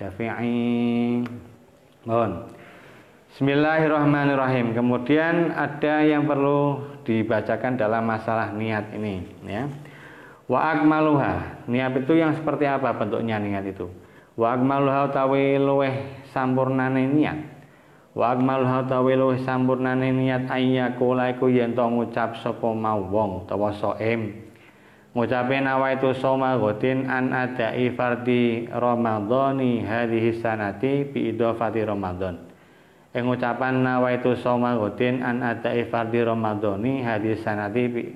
syafi'i. 0.00 1.20
Mohon. 2.08 2.63
Bismillahirrahmanirrahim. 3.34 4.78
Kemudian 4.78 5.50
ada 5.58 6.06
yang 6.06 6.22
perlu 6.22 6.86
dibacakan 7.02 7.74
dalam 7.74 8.06
masalah 8.06 8.54
niat 8.54 8.94
ini, 8.94 9.26
ya. 9.42 9.66
Wa 10.46 10.70
akmaluha. 10.70 11.66
Niat 11.66 11.98
itu 11.98 12.14
yang 12.14 12.30
seperti 12.38 12.62
apa 12.70 12.94
bentuknya 12.94 13.42
niat 13.42 13.66
itu? 13.66 13.90
Wa 14.38 14.54
akmaluha 14.54 15.10
utawi 15.10 15.58
luweh 15.58 16.22
sampurnane 16.30 17.10
niat. 17.10 17.42
Wa 18.14 18.38
akmaluha 18.38 18.86
utawi 18.86 19.18
luweh 19.18 19.42
sampurnane 19.42 20.14
niat 20.14 20.46
ayyakula 20.46 21.34
iku 21.34 21.50
yen 21.50 21.74
to 21.74 21.82
ngucap 21.82 22.38
sapa 22.38 22.70
mau 22.70 23.02
wong 23.02 23.50
utawa 23.50 23.74
soem. 23.74 24.46
Ngucape 25.10 25.58
nawaitu 25.58 26.14
soma 26.14 26.54
gotin 26.54 27.10
an 27.10 27.34
adai 27.34 27.90
fardi 27.98 28.70
ramadhani 28.70 29.82
hadhihi 29.82 30.38
sanati 30.38 31.02
bi 31.10 31.34
idhafati 31.34 31.82
ramadan 31.82 32.53
ing 33.14 33.24
ucapan 33.30 33.80
nawaitu 33.80 34.34
soma 34.36 34.74
gotin 34.74 35.22
an 35.22 35.40
adai 35.40 35.86
fardi 35.86 36.20
ramadhani 36.20 37.00
hadis 37.00 37.40
sanadi 37.46 38.10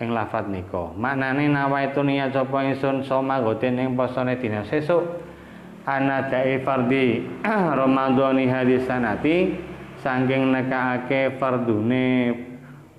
ing 0.00 0.08
lafat 0.12 0.46
niko 0.52 0.92
maknane 0.94 1.48
nawaitu 1.48 2.04
niat 2.04 2.36
sapa 2.36 2.64
ingsun 2.68 3.04
soma 3.04 3.40
gotin 3.40 3.80
ing 3.80 3.96
posone 3.96 4.36
dina 4.36 4.60
sesuk 4.68 5.04
an 5.88 6.12
adai 6.12 6.60
fardi 6.60 7.24
ramadhani 7.80 8.44
hadis 8.48 8.84
sanati 8.84 9.56
saking 10.00 10.52
nekaake 10.52 11.40
fardune 11.40 12.32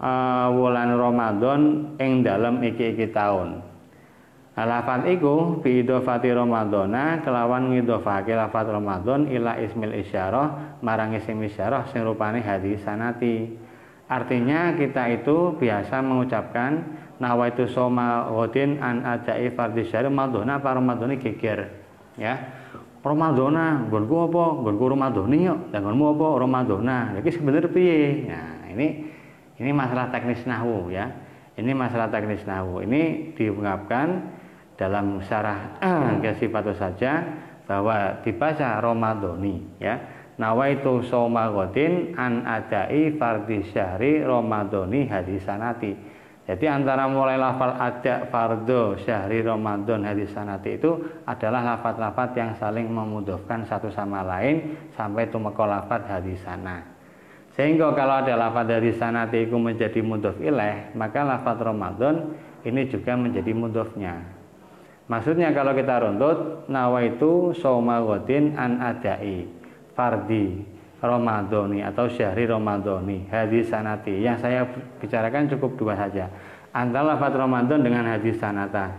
uh, 0.02 0.48
wulan 0.54 0.94
Ramadan 0.94 1.62
ing 1.98 2.22
dalem 2.22 2.62
iki-iki 2.62 3.10
taun 3.10 3.65
Lafat 4.56 5.04
iku 5.12 5.60
bi 5.60 5.84
idhofati 5.84 6.32
Ramadhana 6.32 7.20
kelawan 7.20 7.76
ngidhofake 7.76 8.32
lafat 8.32 8.72
Ramadan 8.72 9.28
ila 9.28 9.60
ismil 9.60 9.92
isyarah 10.00 10.80
marang 10.80 11.12
isim 11.12 11.44
isyarah 11.44 11.92
sing 11.92 12.08
rupane 12.08 12.40
hadis 12.40 12.80
sanati. 12.88 13.52
Artinya 14.08 14.72
kita 14.80 15.12
itu 15.12 15.60
biasa 15.60 16.00
mengucapkan 16.00 16.88
nawaitu 17.20 17.68
soma 17.68 18.32
ghadin 18.32 18.80
an 18.80 19.04
adai 19.04 19.52
fardhi 19.52 19.92
syahri 19.92 20.08
Ramadhana 20.08 20.64
apa 20.64 20.72
Ramadhani 20.72 21.20
geger 21.20 21.76
ya. 22.16 22.40
Ramadhana 23.04 23.92
nggonku 23.92 24.16
apa? 24.32 24.46
Nggonku 24.64 24.86
Ramadhani 24.96 25.38
yo. 25.52 25.56
Nggonmu 25.68 26.06
apa? 26.16 26.28
Ramadhana. 26.42 26.98
Iki 27.20 27.44
piye? 27.76 28.32
Nah, 28.32 28.72
ini 28.72 28.88
ini 29.60 29.72
masalah 29.76 30.10
teknis 30.16 30.48
nahwu 30.48 30.96
ya. 30.96 31.12
Ini 31.60 31.76
masalah 31.76 32.08
teknis 32.08 32.48
nahwu. 32.48 32.82
Ini 32.88 33.36
diungkapkan 33.36 34.08
dalam 34.76 35.24
syarah 35.24 35.80
kesifatu 36.20 36.76
saja 36.76 37.24
bahwa 37.66 38.22
dibaca 38.22 38.78
Ramadhani 38.80 39.82
ya 39.82 39.98
nawaitu 40.36 41.02
soma 41.08 41.48
godin 41.50 42.14
an 42.20 42.44
adai 42.44 43.16
fardhi 43.16 43.64
syahri 43.72 44.22
Ramadhani 44.22 45.08
hadisanati. 45.08 46.16
Jadi 46.46 46.70
antara 46.70 47.10
mulai 47.10 47.42
lafal 47.42 47.74
ada 47.74 48.30
fardo 48.30 48.94
syahri 49.02 49.42
Ramadan 49.42 50.06
hadisanati 50.06 50.78
itu 50.78 50.94
adalah 51.26 51.74
lafat-lafat 51.74 52.38
yang 52.38 52.54
saling 52.62 52.86
memudahkan 52.86 53.66
satu 53.66 53.90
sama 53.90 54.22
lain 54.22 54.78
sampai 54.94 55.26
tumeka 55.34 55.66
lafat 55.66 56.06
hadisana. 56.06 56.86
Sehingga 57.58 57.98
kalau 57.98 58.22
ada 58.22 58.38
lafat 58.38 58.78
hadisanati 58.78 59.50
itu 59.50 59.58
menjadi 59.58 60.06
mudhof 60.06 60.38
ilaih 60.38 60.94
maka 60.94 61.26
lafat 61.26 61.66
Ramadan 61.66 62.38
ini 62.62 62.94
juga 62.94 63.18
menjadi 63.18 63.50
mudhofnya 63.50 64.35
Maksudnya 65.06 65.54
kalau 65.54 65.78
kita 65.78 66.02
runtut 66.02 66.66
nawaitu 66.66 67.54
gotin 67.54 68.58
an 68.58 68.82
adai 68.82 69.46
fardi 69.94 70.66
Ramadhani 70.98 71.86
atau 71.86 72.10
syahri 72.10 72.50
Ramadhani 72.50 73.30
hadis 73.30 73.70
sanati. 73.70 74.26
Yang 74.26 74.38
saya 74.42 74.66
bicarakan 74.98 75.46
cukup 75.54 75.78
dua 75.78 75.94
saja. 75.94 76.26
Antara 76.74 77.16
lafaz 77.16 77.38
Ramadan 77.38 77.86
dengan 77.86 78.04
hadis 78.10 78.42
sanata. 78.42 78.92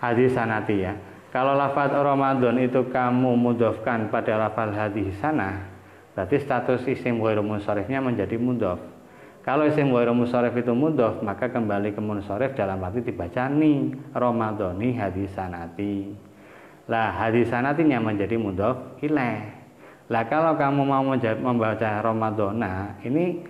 Hadis 0.00 0.32
sanati 0.32 0.84
ya. 0.84 0.96
kalau 1.34 1.58
lafaz 1.58 1.90
Ramadan 1.90 2.54
itu 2.62 2.86
kamu 2.94 3.34
mudofkan 3.34 4.06
pada 4.06 4.38
lafaz 4.38 4.70
hadis 4.76 5.10
sana, 5.18 5.66
berarti 6.14 6.38
status 6.38 6.86
isim 6.86 7.18
ghairu 7.18 7.42
menjadi 7.42 8.38
mudof. 8.38 8.93
Kalau 9.44 9.68
isim 9.68 9.92
ghairu 9.92 10.16
munsharif 10.16 10.56
itu 10.56 10.72
mudof, 10.72 11.20
maka 11.20 11.52
kembali 11.52 11.92
ke 11.92 12.00
munsharif 12.00 12.56
dalam 12.56 12.80
arti 12.80 13.04
dibaca 13.04 13.44
ni 13.52 13.92
Ramadhani 14.16 14.96
hadisanati. 14.96 16.16
Lah 16.88 17.12
hadisanatinya 17.12 18.00
menjadi 18.00 18.40
mudof 18.40 18.96
ilaih. 19.04 19.52
Lah 20.08 20.24
kalau 20.32 20.56
kamu 20.56 20.82
mau 20.88 21.04
membaca 21.04 21.88
Ramadhana, 22.00 22.96
ini 23.04 23.44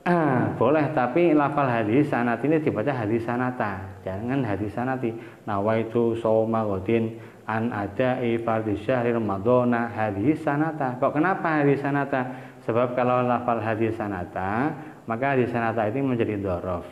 Ah, 0.00 0.48
boleh 0.60 0.96
tapi 0.96 1.36
lafal 1.36 1.68
hadis 1.68 2.08
sanat 2.08 2.40
ini 2.40 2.56
dibaca 2.64 2.88
hadis 2.88 3.20
sanata. 3.20 4.00
Jangan 4.00 4.40
hadis 4.40 4.72
sanati. 4.72 5.12
Nawaitu 5.44 6.16
soma 6.16 6.64
godin 6.64 7.20
an 7.44 7.68
ada 7.68 8.16
fardhi 8.40 8.80
syahri 8.80 9.12
ramadhana. 9.12 9.92
Hadis 9.92 10.40
sanata. 10.40 10.96
Kok 10.96 11.20
kenapa 11.20 11.60
hadis 11.60 11.84
sanata? 11.84 12.32
Sebab 12.64 12.96
kalau 12.96 13.28
lafal 13.28 13.60
hadis 13.60 13.92
sanata 14.00 14.72
maka 15.04 15.36
hadis 15.36 15.52
sanata 15.52 15.86
ini 15.88 16.00
menjadi 16.02 16.34
dorof 16.40 16.88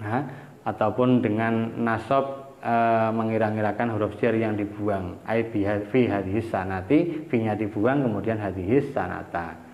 nah, 0.00 0.24
ataupun 0.64 1.20
dengan 1.20 1.84
nasab 1.84 2.56
e, 2.62 2.74
mengira-ngirakan 3.12 3.92
huruf 3.96 4.16
syir 4.16 4.36
yang 4.36 4.56
dibuang 4.56 5.20
ai 5.28 5.48
fi 5.52 6.00
hadis 6.08 6.48
sanati 6.48 7.28
fi 7.28 7.36
nya 7.42 7.52
dibuang 7.58 8.04
kemudian 8.06 8.40
hadis 8.40 8.88
sanata 8.92 9.64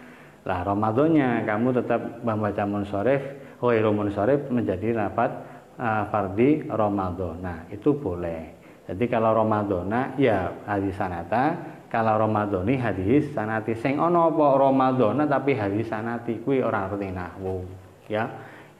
lah 0.40 0.64
Ramadannya 0.64 1.44
kamu 1.44 1.68
tetap 1.76 2.00
membaca 2.24 2.64
munsorif, 2.64 3.20
ghairu 3.60 3.92
munsorif 3.92 4.48
menjadi 4.48 4.96
rapat 4.96 5.30
uh, 5.76 6.08
fardi. 6.08 6.64
Nah, 6.64 7.68
itu 7.68 7.92
boleh. 7.92 8.56
Jadi 8.88 9.04
kalau 9.06 9.36
Ramadana 9.36 10.16
ya 10.16 10.64
hadis 10.64 10.96
sanata, 10.96 11.54
kalau 11.92 12.16
Ramadhani 12.16 12.78
hadis 12.78 13.34
sanati. 13.34 13.74
Sing 13.74 13.98
ono 13.98 14.30
apa 14.30 14.56
Ramadana 14.56 15.26
tapi 15.26 15.58
hadis 15.58 15.90
sanati 15.90 16.38
kuwi 16.40 16.62
ora 16.62 16.86
arti 16.86 17.10
nahwu. 17.10 17.66
Ya. 18.06 18.30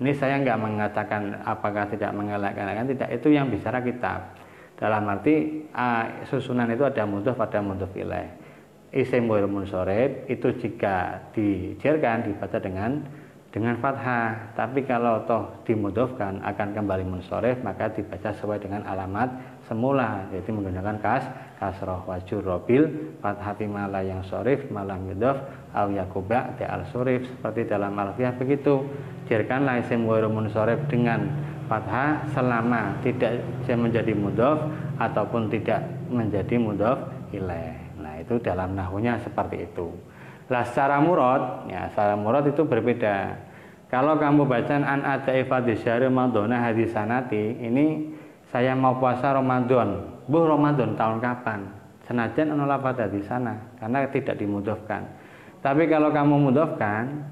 Ini 0.01 0.17
saya 0.17 0.41
nggak 0.41 0.57
mengatakan 0.57 1.45
apakah 1.45 1.85
tidak 1.93 2.17
mengelakkan 2.17 2.89
tidak 2.89 3.11
itu 3.13 3.35
yang 3.35 3.53
bicara 3.53 3.85
kitab. 3.85 4.33
Dalam 4.81 5.05
arti 5.13 5.67
uh, 5.77 6.25
susunan 6.25 6.71
itu 6.73 6.89
ada 6.89 7.05
mudhof 7.05 7.37
pada 7.37 7.61
mudhof 7.61 7.93
ilaih 7.93 8.41
isim 8.91 9.31
munsorib 9.31 10.27
itu 10.27 10.51
jika 10.59 11.31
dijerkan 11.31 12.27
dibaca 12.27 12.59
dengan 12.59 13.07
dengan 13.51 13.79
fathah 13.79 14.55
tapi 14.55 14.87
kalau 14.87 15.27
toh 15.27 15.63
dimudofkan 15.67 16.43
akan 16.43 16.69
kembali 16.75 17.07
munsorib 17.07 17.63
maka 17.63 17.91
dibaca 17.91 18.35
sesuai 18.35 18.63
dengan 18.63 18.83
alamat 18.87 19.60
semula 19.71 20.27
yaitu 20.35 20.51
menggunakan 20.51 20.99
kas 20.99 21.23
kasroh 21.63 22.03
wajur 22.11 22.43
robil 22.43 23.15
fathah 23.23 23.55
mala 23.71 24.03
yang 24.03 24.27
sorif 24.27 24.67
malam 24.75 25.07
yudof 25.07 25.39
au 25.71 25.95
yakuba 25.95 26.59
al 26.59 26.83
sorif 26.91 27.23
seperti 27.31 27.71
dalam 27.71 27.95
alfiah 27.95 28.35
begitu 28.35 28.83
jerkanlah 29.31 29.79
isim 29.79 30.11
ghair 30.11 30.27
munsorib 30.27 30.91
dengan 30.91 31.31
fathah 31.71 32.27
selama 32.35 32.99
tidak 33.07 33.47
menjadi 33.71 34.11
mudof 34.19 34.59
ataupun 34.99 35.47
tidak 35.55 35.87
menjadi 36.11 36.59
mudof 36.59 36.99
ilaih 37.31 37.81
itu 38.31 38.39
dalam 38.45 38.77
nahunya 38.77 39.19
seperti 39.19 39.67
itu. 39.67 39.89
Lah 40.53 40.63
secara 40.67 41.01
murad, 41.01 41.67
ya 41.67 41.89
secara 41.91 42.15
murad 42.15 42.45
itu 42.47 42.63
berbeda. 42.63 43.49
Kalau 43.91 44.15
kamu 44.23 44.47
baca 44.47 44.77
an 44.79 45.03
ada 45.03 45.35
di 45.67 45.75
syahri 45.75 46.07
Ramadhana 46.07 46.63
hadisanati, 46.63 47.59
ini 47.59 48.15
saya 48.51 48.75
mau 48.75 48.99
puasa 48.99 49.31
Ramadan. 49.35 50.21
Bu 50.27 50.47
Ramadan 50.47 50.99
tahun 50.99 51.23
kapan? 51.23 51.71
Senajan 52.07 52.59
ono 52.59 52.67
lafaz 52.67 52.99
di 53.15 53.23
sana 53.23 53.79
karena 53.79 54.03
tidak 54.11 54.35
dimudahkan. 54.39 55.03
Tapi 55.63 55.87
kalau 55.87 56.11
kamu 56.11 56.51
mudahkan, 56.51 57.31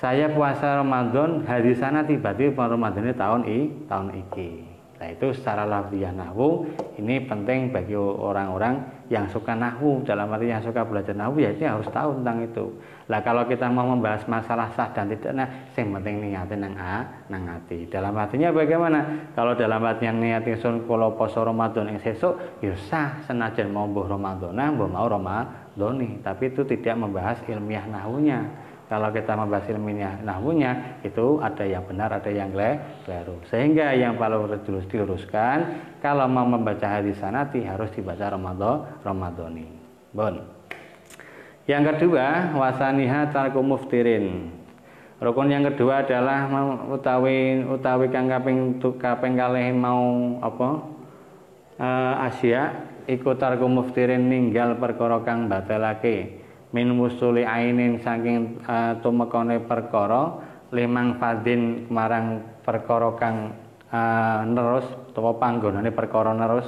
saya 0.00 0.32
puasa 0.32 0.80
Ramadan 0.80 1.44
hari 1.44 1.76
sana 1.76 2.02
tiba-tiba 2.08 2.64
Ramadan 2.64 3.04
ini 3.04 3.14
tahun 3.14 3.42
i 3.44 3.58
tahun 3.84 4.08
iki. 4.24 4.73
Nah 5.04 5.12
itu 5.12 5.36
secara 5.36 5.68
lafziyah 5.68 6.16
nahwu 6.16 6.64
ini 6.96 7.20
penting 7.28 7.68
bagi 7.68 7.92
orang-orang 7.92 9.04
yang 9.12 9.28
suka 9.28 9.52
nahwu 9.52 10.00
dalam 10.00 10.32
arti 10.32 10.48
yang 10.48 10.64
suka 10.64 10.80
belajar 10.80 11.12
nahwu 11.12 11.44
ya 11.44 11.52
ini 11.52 11.68
harus 11.68 11.84
tahu 11.92 12.24
tentang 12.24 12.40
itu. 12.48 12.72
Lah 13.12 13.20
kalau 13.20 13.44
kita 13.44 13.68
mau 13.68 13.84
membahas 13.84 14.24
masalah 14.24 14.72
sah 14.72 14.88
dan 14.96 15.12
tidak 15.12 15.36
nah 15.36 15.44
yang 15.76 15.92
penting 16.00 16.24
niatin 16.24 16.64
nang 16.64 16.72
a 16.80 17.04
nang 17.28 17.44
hati. 17.44 17.84
Dalam 17.84 18.16
artinya 18.16 18.48
bagaimana? 18.48 19.28
Kalau 19.36 19.52
dalam 19.52 19.84
artinya 19.84 20.40
niatin 20.40 20.56
sun 20.56 20.88
kalau 20.88 21.12
poso 21.12 21.44
Ramadan 21.44 21.92
yang 21.92 22.00
sesuk 22.00 22.40
ya 22.64 22.72
sah 22.88 23.20
senajan 23.28 23.76
mau 23.76 23.84
mbuh 23.84 24.08
Ramadan 24.08 24.56
nah 24.56 24.72
mau 24.72 25.04
Ramadan 25.04 26.00
tapi 26.24 26.48
itu 26.48 26.64
tidak 26.64 26.96
membahas 26.96 27.44
ilmiah 27.44 27.84
nahwunya 27.84 28.40
kalau 28.94 29.10
kita 29.10 29.34
membahas 29.34 29.66
ilmiah 29.74 30.22
nahwunya 30.22 31.02
itu 31.02 31.42
ada 31.42 31.66
yang 31.66 31.82
benar 31.82 32.14
ada 32.14 32.30
yang 32.30 32.54
keliru 32.54 33.42
sehingga 33.50 33.90
yang 33.90 34.14
paling 34.14 34.46
terus 34.62 34.86
diluruskan 34.86 35.82
kalau 35.98 36.30
mau 36.30 36.46
membaca 36.46 36.86
hadis 36.86 37.18
sanati 37.18 37.66
harus 37.66 37.90
dibaca 37.90 38.30
Ramadan 38.30 39.02
Ramadhani. 39.02 39.66
Bon. 40.14 40.38
Yang 41.66 41.82
kedua 41.90 42.54
wasaniha 42.54 43.34
tarku 43.34 43.66
muftirin. 43.66 44.54
Rukun 45.18 45.50
yang 45.50 45.66
kedua 45.74 46.06
adalah 46.06 46.46
utawi 46.86 47.66
utawi 47.66 48.14
kang 48.14 48.30
kaping 48.30 48.78
kaping 48.78 49.34
kalih 49.34 49.74
mau 49.74 50.38
apa? 50.38 50.68
Uh, 51.82 52.14
Asia 52.30 52.94
ikut 53.10 53.42
tarku 53.42 53.66
muftirin 53.66 54.30
ninggal 54.30 54.78
perkara 54.78 55.18
kang 55.26 55.50
batalake 55.50 56.43
min 56.74 56.90
musuli 56.90 57.46
ainin 57.46 58.02
saking 58.02 58.58
uh, 58.66 58.98
tumekane 58.98 59.62
perkara 59.62 60.42
limang 60.74 61.22
fadin 61.22 61.86
marang 61.86 62.42
perkara 62.66 63.14
kang 63.14 63.54
uh, 63.94 64.42
nerus 64.42 64.82
utawa 65.14 65.38
panggonane 65.38 65.94
perkara 65.94 66.34
nerus 66.34 66.66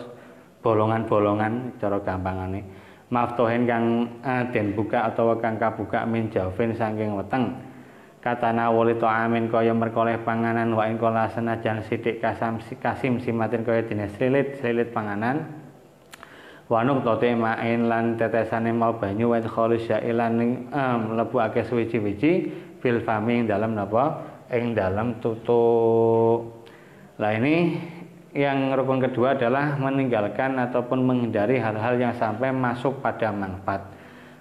bolongan-bolongan 0.63 1.75
cara 1.83 1.99
gampangane. 2.07 2.63
Maftuhin 3.11 3.67
kang 3.67 4.15
uh, 4.23 4.47
den 4.55 4.79
buka 4.79 5.11
atau 5.11 5.35
kang 5.43 5.59
kabuka 5.59 6.07
min 6.07 6.31
jaufin 6.31 6.79
saking 6.79 7.19
weteng. 7.19 7.59
Katana 8.23 8.71
wali 8.75 8.99
amin 8.99 9.47
kaya 9.47 9.71
merkoleh 9.71 10.19
panganan 10.27 10.75
wa 10.75 10.87
ing 10.91 10.99
kala 10.99 11.31
senajan 11.31 11.83
sithik 11.87 12.19
kasam 12.19 12.59
kasim 12.83 13.23
simatin 13.23 13.63
kaya 13.63 13.87
dene 13.87 14.11
slilit 14.11 14.59
slilit 14.59 14.91
panganan 14.91 15.66
Wanuk 16.67 17.07
tote 17.07 17.31
main 17.31 17.87
lan 17.87 18.19
tetesane 18.19 18.75
mau 18.75 18.99
banyu 18.99 19.31
wa 19.31 19.39
khalis 19.39 19.87
ilan 19.87 20.33
ning 20.35 20.51
um, 20.75 21.15
ake 21.15 21.63
suwi-suwi 21.63 22.19
fil 22.83 22.99
fami 23.07 23.47
dalam 23.47 23.79
napa 23.79 24.27
ing 24.51 24.75
dalam 24.75 25.23
tutuk. 25.23 26.67
Lah 27.23 27.33
ini 27.39 27.79
yang 28.35 28.75
rukun 28.75 28.99
kedua 28.99 29.39
adalah 29.39 29.79
meninggalkan 29.79 30.59
ataupun 30.59 31.07
menghindari 31.07 31.63
hal-hal 31.63 32.03
yang 32.03 32.19
sampai 32.19 32.51
masuk 32.51 32.99
pada 32.99 33.31
manfaat. 33.31 33.87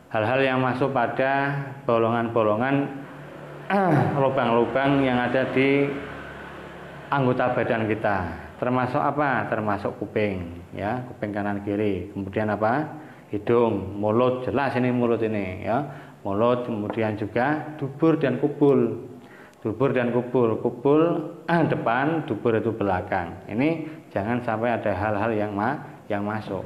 Hal-hal 0.09 0.41
yang 0.41 0.59
masuk 0.65 0.89
pada 0.97 1.53
bolongan-bolongan 1.85 3.05
lubang-lubang 4.21 5.05
yang 5.05 5.21
ada 5.21 5.45
di 5.53 5.85
anggota 7.13 7.53
badan 7.53 7.85
kita 7.85 8.17
termasuk 8.57 9.01
apa 9.01 9.45
termasuk 9.51 9.93
kuping 10.01 10.64
ya 10.75 11.01
kuping 11.07 11.31
kanan 11.31 11.63
kiri. 11.63 12.11
Kemudian 12.11 12.51
apa? 12.51 13.01
Hidung 13.31 13.97
mulut. 13.97 14.45
Jelas 14.45 14.75
ini 14.77 14.91
mulut 14.91 15.23
ini 15.23 15.65
ya. 15.65 15.81
Mulut 16.21 16.67
kemudian 16.67 17.15
juga 17.15 17.75
dubur 17.79 18.19
dan 18.19 18.37
kubul. 18.37 19.09
Dubur 19.63 19.95
dan 19.95 20.13
kubul. 20.13 20.61
Kubul 20.61 21.01
ah, 21.47 21.63
depan 21.65 22.27
dubur 22.29 22.53
itu 22.59 22.69
belakang. 22.75 23.33
Ini 23.49 23.89
jangan 24.13 24.43
sampai 24.43 24.75
ada 24.75 24.91
hal-hal 24.93 25.31
yang 25.33 25.55
ma 25.55 25.79
yang 26.11 26.21
masuk. 26.21 26.61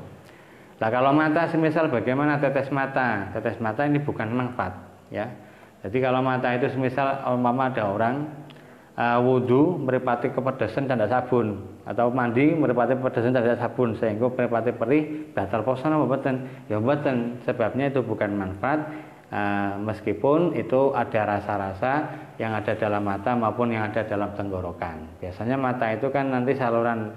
Nah 0.79 0.89
kalau 0.91 1.11
mata 1.11 1.47
semisal 1.51 1.91
bagaimana 1.91 2.39
tetes 2.39 2.71
mata? 2.71 3.31
Tetes 3.35 3.59
mata 3.59 3.83
ini 3.83 3.99
bukan 3.99 4.31
manfaat 4.31 4.73
ya. 5.11 5.27
Jadi 5.79 5.97
kalau 6.03 6.19
mata 6.19 6.51
itu 6.55 6.67
semisal 6.71 7.23
umpama 7.23 7.71
ada 7.71 7.87
orang 7.87 8.27
uh, 8.99 9.19
wudhu 9.23 9.79
meripati 9.79 10.29
kepedesan 10.35 10.91
dan 10.91 10.99
sabun 11.07 11.63
atau 11.87 12.11
mandi 12.11 12.51
meripati 12.51 12.99
kepedesan 12.99 13.31
dan 13.31 13.55
sabun 13.55 13.95
sehingga 13.95 14.27
meripati 14.27 14.75
perih 14.75 15.31
batal 15.31 15.63
poso 15.63 15.87
apa 15.87 16.05
boten 16.05 16.35
ya 16.67 16.77
boten 16.77 17.39
sebabnya 17.47 17.87
itu 17.87 18.03
bukan 18.03 18.35
manfaat. 18.35 19.07
Uh, 19.29 19.77
meskipun 19.85 20.57
itu 20.57 20.89
ada 20.97 21.37
rasa-rasa 21.37 22.17
yang 22.41 22.49
ada 22.49 22.73
dalam 22.73 23.05
mata 23.05 23.37
maupun 23.37 23.69
yang 23.69 23.85
ada 23.85 24.01
dalam 24.01 24.33
tenggorokan. 24.33 25.21
Biasanya 25.21 25.53
mata 25.53 25.85
itu 25.93 26.09
kan 26.09 26.33
nanti 26.33 26.57
saluran 26.57 27.13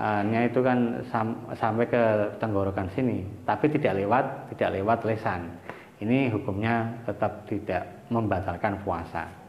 uh, 0.00 0.24
nya 0.24 0.48
itu 0.48 0.64
kan 0.64 1.04
sam 1.12 1.36
sampai 1.52 1.84
ke 1.84 2.32
tenggorokan 2.40 2.88
sini. 2.96 3.44
Tapi 3.44 3.68
tidak 3.76 4.00
lewat 4.00 4.56
tidak 4.56 4.80
lewat 4.80 5.04
lesan. 5.04 5.52
Ini 6.00 6.32
hukumnya 6.32 7.04
tetap 7.04 7.44
tidak 7.44 8.08
membatalkan 8.08 8.80
puasa 8.80 9.39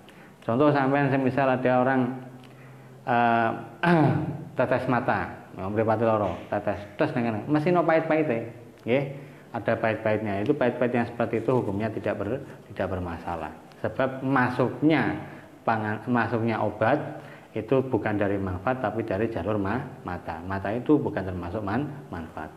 Contoh 0.41 0.73
sampean 0.73 1.13
semisal 1.13 1.45
ada 1.45 1.71
orang 1.81 2.01
uh, 3.05 3.49
tetes 4.57 4.89
mata, 4.89 5.29
mripate 5.53 6.05
loro 6.05 6.37
tetes 6.49 6.81
tes 6.97 7.13
ning 7.13 7.29
ngene 7.29 7.39
mesti 7.45 7.69
no 7.69 7.85
pahit-pahite 7.85 8.39
nggih. 8.85 9.05
Ada 9.51 9.75
pahit-pahitnya. 9.75 10.47
Itu 10.47 10.55
pahit-pahit 10.55 10.95
yang 10.95 11.07
seperti 11.11 11.43
itu 11.43 11.51
hukumnya 11.51 11.91
tidak 11.91 12.15
ber, 12.23 12.39
tidak 12.71 12.87
bermasalah. 12.87 13.51
Sebab 13.83 14.23
masuknya 14.23 15.19
pangan 15.67 16.07
masuknya 16.07 16.55
obat 16.63 17.19
itu 17.51 17.83
bukan 17.83 18.15
dari 18.15 18.39
manfaat 18.39 18.79
tapi 18.79 19.03
dari 19.03 19.27
jalur 19.27 19.59
ma, 19.59 19.75
mata. 20.07 20.39
Mata 20.47 20.71
itu 20.71 20.95
bukan 20.95 21.27
termasuk 21.27 21.59
man, 21.59 21.83
manfaat. 22.07 22.47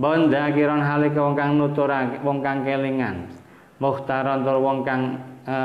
Bon 0.00 0.32
dakiron 0.32 0.80
halika 0.80 1.20
wong 1.20 1.36
kang 1.36 1.60
nuturake 1.60 2.16
wong 2.24 2.40
kang 2.40 2.64
kelingan 2.64 3.28
muhtaron 3.82 4.46
tur 4.46 4.62
wong 4.62 4.86
kang 4.86 5.18
e, 5.42 5.56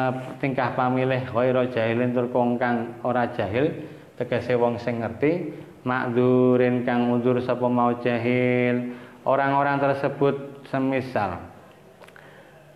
tingkah 0.42 0.74
pamilih 0.74 1.30
khaira 1.30 1.70
jahilin 1.70 2.18
tur 2.18 2.26
wong 2.34 2.58
kang 2.58 2.98
ora 3.06 3.30
jahil 3.38 3.70
tegese 4.18 4.58
wong 4.58 4.82
sing 4.82 5.06
ngerti 5.06 5.54
makdurin 5.88 6.84
kang 6.84 7.08
undur 7.08 7.40
sapa 7.40 7.70
mau 7.72 7.96
jahil. 8.04 8.98
Orang-orang 9.28 9.80
tersebut 9.84 10.66
semisal 10.72 11.36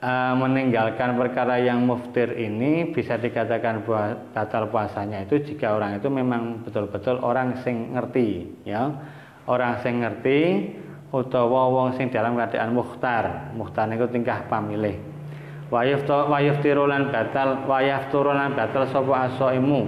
uh, 0.03 0.33
meninggalkan 0.35 1.15
perkara 1.15 1.63
yang 1.63 1.87
muftir 1.87 2.35
ini 2.35 2.91
bisa 2.91 3.15
dikatakan 3.15 3.87
batal 4.35 4.67
puasanya 4.67 5.23
itu 5.23 5.39
jika 5.47 5.79
orang 5.79 6.03
itu 6.03 6.11
memang 6.11 6.67
betul-betul 6.67 7.23
orang 7.23 7.59
sing 7.63 7.95
ngerti 7.95 8.51
ya. 8.67 8.91
Orang 9.47 9.79
sing 9.79 10.03
ngerti 10.03 10.39
utawa 11.11 11.71
wong 11.71 11.95
sing 11.99 12.07
dalam 12.11 12.35
keadaan 12.39 12.71
muhtar 12.71 13.51
muhtar 13.55 13.87
itu 13.91 14.07
tingkah 14.11 14.47
pamilih 14.47 15.10
wayuf 15.71 16.03
wayuf 16.05 16.59
tirulan 16.59 17.09
batal 17.09 17.63
wayaf 17.65 18.11
turulan 18.11 18.51
batal 18.53 18.83
sapa 18.91 19.31
asaimu 19.31 19.87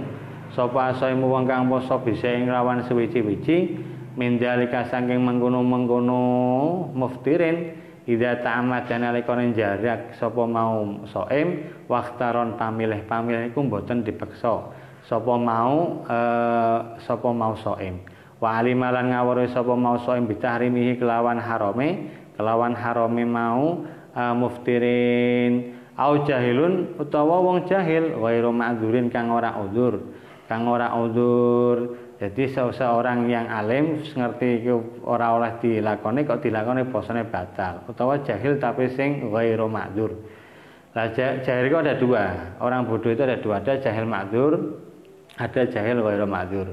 sapa 0.56 0.96
asaimu 0.96 1.28
wong 1.28 1.44
kang 1.44 1.68
poso 1.68 2.00
bisa 2.00 2.32
ing 2.32 2.48
lawan 2.48 2.80
suwi-wiji 2.88 3.76
mindalika 4.16 4.88
saking 4.88 5.20
mengkono-mengkono 5.20 6.24
muftirin 6.96 7.84
Ida 8.04 8.44
ta'amad 8.44 8.84
dan 8.84 9.00
alikone 9.00 9.56
jarak 9.56 10.12
sapa 10.20 10.44
mau 10.44 11.08
soem 11.08 11.72
waktaron 11.88 12.60
pamilih 12.60 13.00
pamilih 13.08 13.48
iku 13.48 13.64
mboten 13.64 14.04
dipeksa 14.04 14.60
sapa 15.08 15.34
mau 15.40 16.04
eh, 16.04 16.78
sapa 17.00 17.32
mau 17.32 17.56
soem 17.56 18.04
wa 18.44 18.60
alimalan 18.60 19.08
ngawuri 19.08 19.48
sapa 19.48 19.72
mau 19.72 19.96
soem 20.04 20.28
bitahrimihi 20.28 21.00
kelawan 21.00 21.40
harame 21.40 22.12
kelawan 22.36 22.76
harame 22.76 23.24
mau 23.24 23.88
muftirin 24.14 25.74
au 25.98 26.22
jahilun 26.26 26.98
utawa 26.98 27.42
wong 27.42 27.66
jahil 27.66 28.14
ghairu 28.18 28.50
ma'dzurin 28.54 29.10
kang 29.10 29.30
ora 29.30 29.58
udzur 29.58 30.02
kang 30.46 30.66
ora 30.70 30.94
udzur 30.94 32.04
jadi 32.14 32.46
seseorang 32.46 33.26
yang 33.26 33.50
alim 33.50 34.00
ngerti 34.00 34.70
ora 35.02 35.34
oleh 35.34 35.58
dilakoni 35.58 36.22
kok 36.22 36.40
dilakoni 36.46 36.86
posone 36.86 37.26
batal 37.26 37.82
utawa 37.90 38.22
jahil 38.22 38.56
tapi 38.62 38.86
sing 38.94 39.34
ghairu 39.34 39.66
ma'dzur. 39.66 40.14
Lah 40.94 41.10
jahil 41.10 41.66
itu 41.66 41.76
ada 41.76 41.98
dua. 41.98 42.54
Orang 42.62 42.86
bodoh 42.86 43.10
itu 43.10 43.26
ada 43.26 43.34
dua, 43.42 43.58
ada 43.58 43.82
jahil 43.82 44.06
ma'dzur, 44.06 44.78
ada 45.36 45.62
jahil 45.66 45.98
ghairu 46.00 46.24
ma'dzur. 46.24 46.68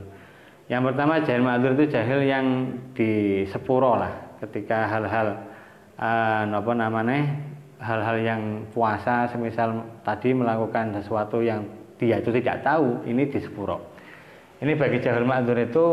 Yang 0.70 0.82
pertama 0.94 1.14
jahil 1.26 1.42
ma'dzur 1.42 1.72
itu 1.74 1.86
jahil 1.90 2.20
yang 2.22 2.46
di 2.94 3.44
sepuro 3.50 3.98
lah 3.98 4.38
ketika 4.46 4.88
hal-hal 4.94 5.51
uh, 6.02 6.44
apa 6.50 6.74
namanya 6.74 7.38
hal-hal 7.78 8.18
yang 8.20 8.42
puasa 8.74 9.30
semisal 9.30 9.86
tadi 10.02 10.34
melakukan 10.34 10.98
sesuatu 10.98 11.40
yang 11.46 11.66
dia 12.02 12.18
itu 12.18 12.34
tidak 12.34 12.66
tahu 12.66 13.06
ini 13.06 13.30
di 13.30 13.38
sepuro 13.38 13.94
ini 14.62 14.74
bagi 14.78 15.02
jahil 15.02 15.26
ma'dzur 15.26 15.58
itu 15.58 15.86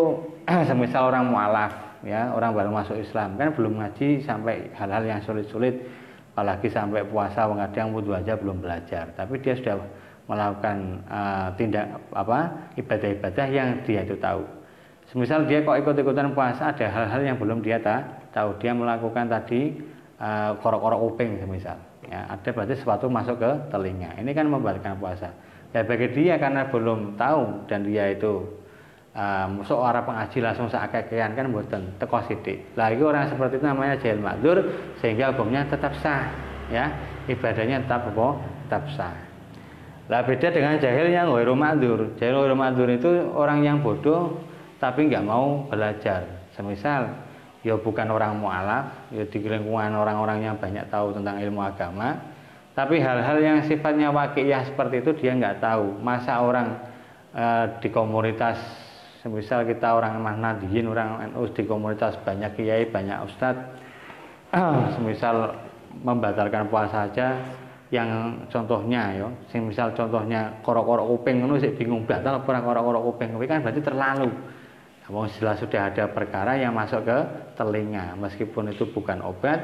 semisal 0.69 1.13
orang 1.13 1.29
mualaf 1.29 1.89
ya, 2.05 2.31
orang 2.35 2.55
baru 2.55 2.71
masuk 2.71 2.97
Islam 3.01 3.35
kan 3.41 3.55
belum 3.55 3.81
ngaji 3.81 4.23
sampai 4.23 4.71
hal-hal 4.77 5.03
yang 5.07 5.21
sulit-sulit 5.25 5.83
apalagi 6.39 6.71
sampai 6.71 7.03
puasa 7.03 7.51
yang 7.75 7.91
wudhu 7.91 8.15
aja 8.15 8.39
belum 8.39 8.63
belajar. 8.63 9.11
Tapi 9.19 9.43
dia 9.43 9.59
sudah 9.59 9.75
melakukan 10.31 11.03
uh, 11.11 11.51
tindak 11.59 11.99
apa 12.15 12.71
ibadah-ibadah 12.79 13.47
yang 13.51 13.83
dia 13.83 14.07
itu 14.07 14.15
tahu. 14.23 14.47
Semisal 15.11 15.49
dia 15.49 15.65
kok 15.65 15.75
ikut-ikutan 15.83 16.37
puasa 16.37 16.71
ada 16.71 16.87
hal-hal 16.87 17.21
yang 17.25 17.37
belum 17.41 17.59
dia 17.65 17.81
tahu. 18.31 18.55
Dia 18.63 18.77
melakukan 18.77 19.27
tadi 19.27 19.83
uh, 20.19 20.53
korok-korok 20.61 21.01
uping 21.15 21.39
semisal. 21.41 21.79
Ya 22.07 22.25
ada 22.31 22.49
berarti 22.51 22.75
sesuatu 22.79 23.07
masuk 23.11 23.39
ke 23.41 23.51
telinga. 23.69 24.15
Ini 24.19 24.31
kan 24.35 24.47
membatalkan 24.49 24.99
puasa. 24.99 25.35
Ya 25.75 25.85
bagi 25.85 26.09
dia 26.17 26.41
karena 26.41 26.69
belum 26.73 27.21
tahu 27.21 27.69
dan 27.69 27.85
dia 27.85 28.09
itu 28.09 28.49
um, 29.13 29.61
seorang 29.67 30.05
pengaji 30.05 30.39
langsung 30.41 30.73
seakekean 30.73 31.37
kan 31.37 31.53
buatan 31.53 31.93
teko 32.01 32.25
sidik 32.25 32.65
lagi 32.73 33.05
orang 33.05 33.29
seperti 33.29 33.61
itu 33.61 33.67
namanya 33.69 34.01
jahil 34.01 34.21
makdur 34.25 34.57
sehingga 35.05 35.37
hukumnya 35.37 35.69
tetap 35.69 35.93
sah 36.01 36.33
ya. 36.73 36.89
Ibadahnya 37.29 37.85
tetap 37.85 38.09
apa? 38.09 38.29
Tetap 38.65 38.85
sah. 38.97 39.17
Lah 40.09 40.25
beda 40.25 40.49
dengan 40.49 40.81
jahil 40.81 41.13
yang 41.13 41.29
ghairu 41.29 41.53
makdur 41.53 42.17
jahil 42.17 42.41
ghairu 42.41 42.57
makdur 42.57 42.89
itu 42.89 43.11
orang 43.37 43.61
yang 43.61 43.85
bodoh 43.85 44.41
tapi 44.81 45.13
nggak 45.13 45.25
mau 45.29 45.69
belajar. 45.69 46.25
Semisal 46.57 47.28
ya 47.67 47.75
bukan 47.75 48.07
orang 48.11 48.39
mualaf 48.39 49.11
ya 49.11 49.27
di 49.27 49.39
lingkungan 49.43 49.95
orang-orang 49.99 50.47
yang 50.47 50.57
banyak 50.59 50.87
tahu 50.91 51.15
tentang 51.17 51.43
ilmu 51.43 51.59
agama 51.59 52.39
tapi 52.79 53.03
hal-hal 53.03 53.43
yang 53.43 53.59
sifatnya 53.67 54.15
wakiyah 54.15 54.71
seperti 54.71 55.03
itu 55.03 55.11
dia 55.19 55.35
nggak 55.35 55.59
tahu. 55.59 55.99
Masa 55.99 56.39
orang 56.39 56.79
e, 57.35 57.45
di 57.83 57.91
komunitas, 57.91 58.55
misal 59.27 59.67
kita 59.67 59.99
orang 59.99 60.23
Nahdien, 60.23 60.87
orang 60.87 61.27
NU 61.35 61.51
di 61.51 61.67
komunitas 61.67 62.15
banyak 62.23 62.55
kiai, 62.55 62.87
banyak 62.87 63.19
ustadz, 63.27 63.67
semisal 64.95 65.59
membatalkan 66.07 66.71
puasa 66.71 67.11
saja 67.11 67.43
yang 67.91 68.47
contohnya 68.47 69.11
ya, 69.11 69.27
misal 69.59 69.91
contohnya 69.99 70.63
korok-korok 70.63 71.19
kuping 71.19 71.51
itu 71.51 71.59
sih 71.59 71.73
bingung 71.75 72.07
batal 72.07 72.47
apa 72.47 72.63
korok-korok 72.63 73.03
kuping, 73.11 73.35
tapi 73.35 73.47
kan 73.51 73.59
berarti 73.67 73.83
terlalu. 73.83 74.31
Namun 75.09 75.33
setelah 75.33 75.57
sudah 75.57 75.81
ada 75.89 76.05
perkara 76.13 76.61
yang 76.61 76.77
masuk 76.77 77.01
ke 77.09 77.19
telinga, 77.57 78.13
meskipun 78.21 78.77
itu 78.77 78.93
bukan 78.93 79.25
obat, 79.25 79.57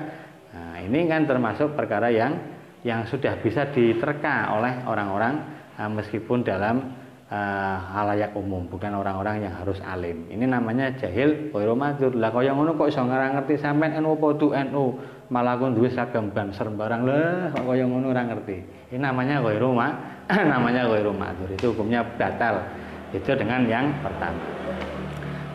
nah 0.56 0.80
ini 0.80 1.04
kan 1.04 1.28
termasuk 1.28 1.76
perkara 1.76 2.08
yang 2.08 2.32
yang 2.80 3.04
sudah 3.04 3.36
bisa 3.44 3.68
diterka 3.68 4.56
oleh 4.56 4.88
orang-orang 4.88 5.44
uh, 5.76 5.88
meskipun 5.92 6.44
dalam 6.44 6.96
uh, 7.28 7.76
halayak 7.92 8.32
umum 8.32 8.68
bukan 8.72 8.96
orang-orang 8.96 9.44
yang 9.44 9.52
harus 9.52 9.80
alim. 9.84 10.28
Ini 10.32 10.48
namanya 10.48 10.96
jahil 10.96 11.52
koiro 11.52 11.76
majur 11.76 12.16
lah 12.16 12.32
kaya 12.32 12.56
ngono 12.56 12.76
kok 12.80 12.88
iso 12.88 13.04
ngerti 13.04 13.60
sampean 13.60 14.00
NU 14.00 14.16
apa 14.16 14.26
tu 14.40 14.48
NU 14.52 14.84
malah 15.32 15.60
kun 15.60 15.76
duwe 15.76 15.92
sagam 15.92 16.32
banser 16.32 16.72
barang. 16.72 17.02
Lah 17.04 17.52
kok 17.52 17.64
kaya 17.68 17.84
ngono 17.84 18.12
ora 18.12 18.24
ngerti. 18.28 18.56
Ini 18.92 19.00
namanya 19.00 19.40
koiro 19.44 19.76
ma 19.76 19.88
namanya 20.52 20.88
koiro 20.88 21.12
itu 21.52 21.72
hukumnya 21.72 22.00
batal. 22.16 22.64
Itu 23.12 23.32
dengan 23.36 23.64
yang 23.64 23.92
pertama 24.04 24.54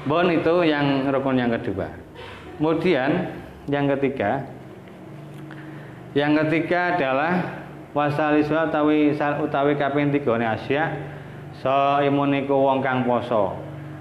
bon 0.08 0.28
itu 0.32 0.56
yang 0.64 1.08
rukun 1.12 1.40
yang 1.40 1.52
kedua. 1.52 1.92
Kemudian 2.60 3.36
yang 3.72 3.88
ketiga. 3.96 4.48
Yang 6.16 6.46
ketiga 6.46 6.96
adalah 6.96 7.34
wasaliswa 7.96 8.70
utawi 8.70 9.16
utawi 9.16 9.74
kaping 9.76 10.14
3 10.14 10.42
ne 10.42 10.46
asya 10.46 10.84
so 11.60 12.00
imuniku 12.04 12.56
wong 12.56 12.84
kang 12.84 13.04
poso. 13.04 13.56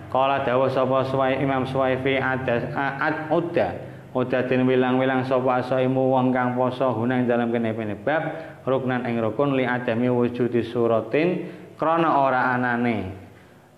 Kala 0.09 0.41
dawuh 0.41 0.73
sapa 0.73 1.05
suwai 1.05 1.37
Imam 1.37 1.69
Suwaifi 1.69 2.17
adas 2.17 2.65
ad 2.73 3.29
udda 3.29 3.77
udatin 4.17 4.65
wilang-wilang 4.65 5.29
sapa 5.29 5.61
asaimu 5.61 6.17
wong 6.17 6.33
kang 6.33 6.57
poso 6.57 6.97
hunang 6.97 7.29
dalam 7.29 7.53
kene-kene 7.53 7.93
bab 8.01 8.23
ruknan 8.65 9.05
ing 9.05 9.21
rukun 9.21 9.53
li 9.53 9.69
adami 9.69 10.09
wujudi 10.09 10.65
suratin 10.65 11.53
krana 11.77 12.25
ora 12.25 12.57
anane 12.57 13.28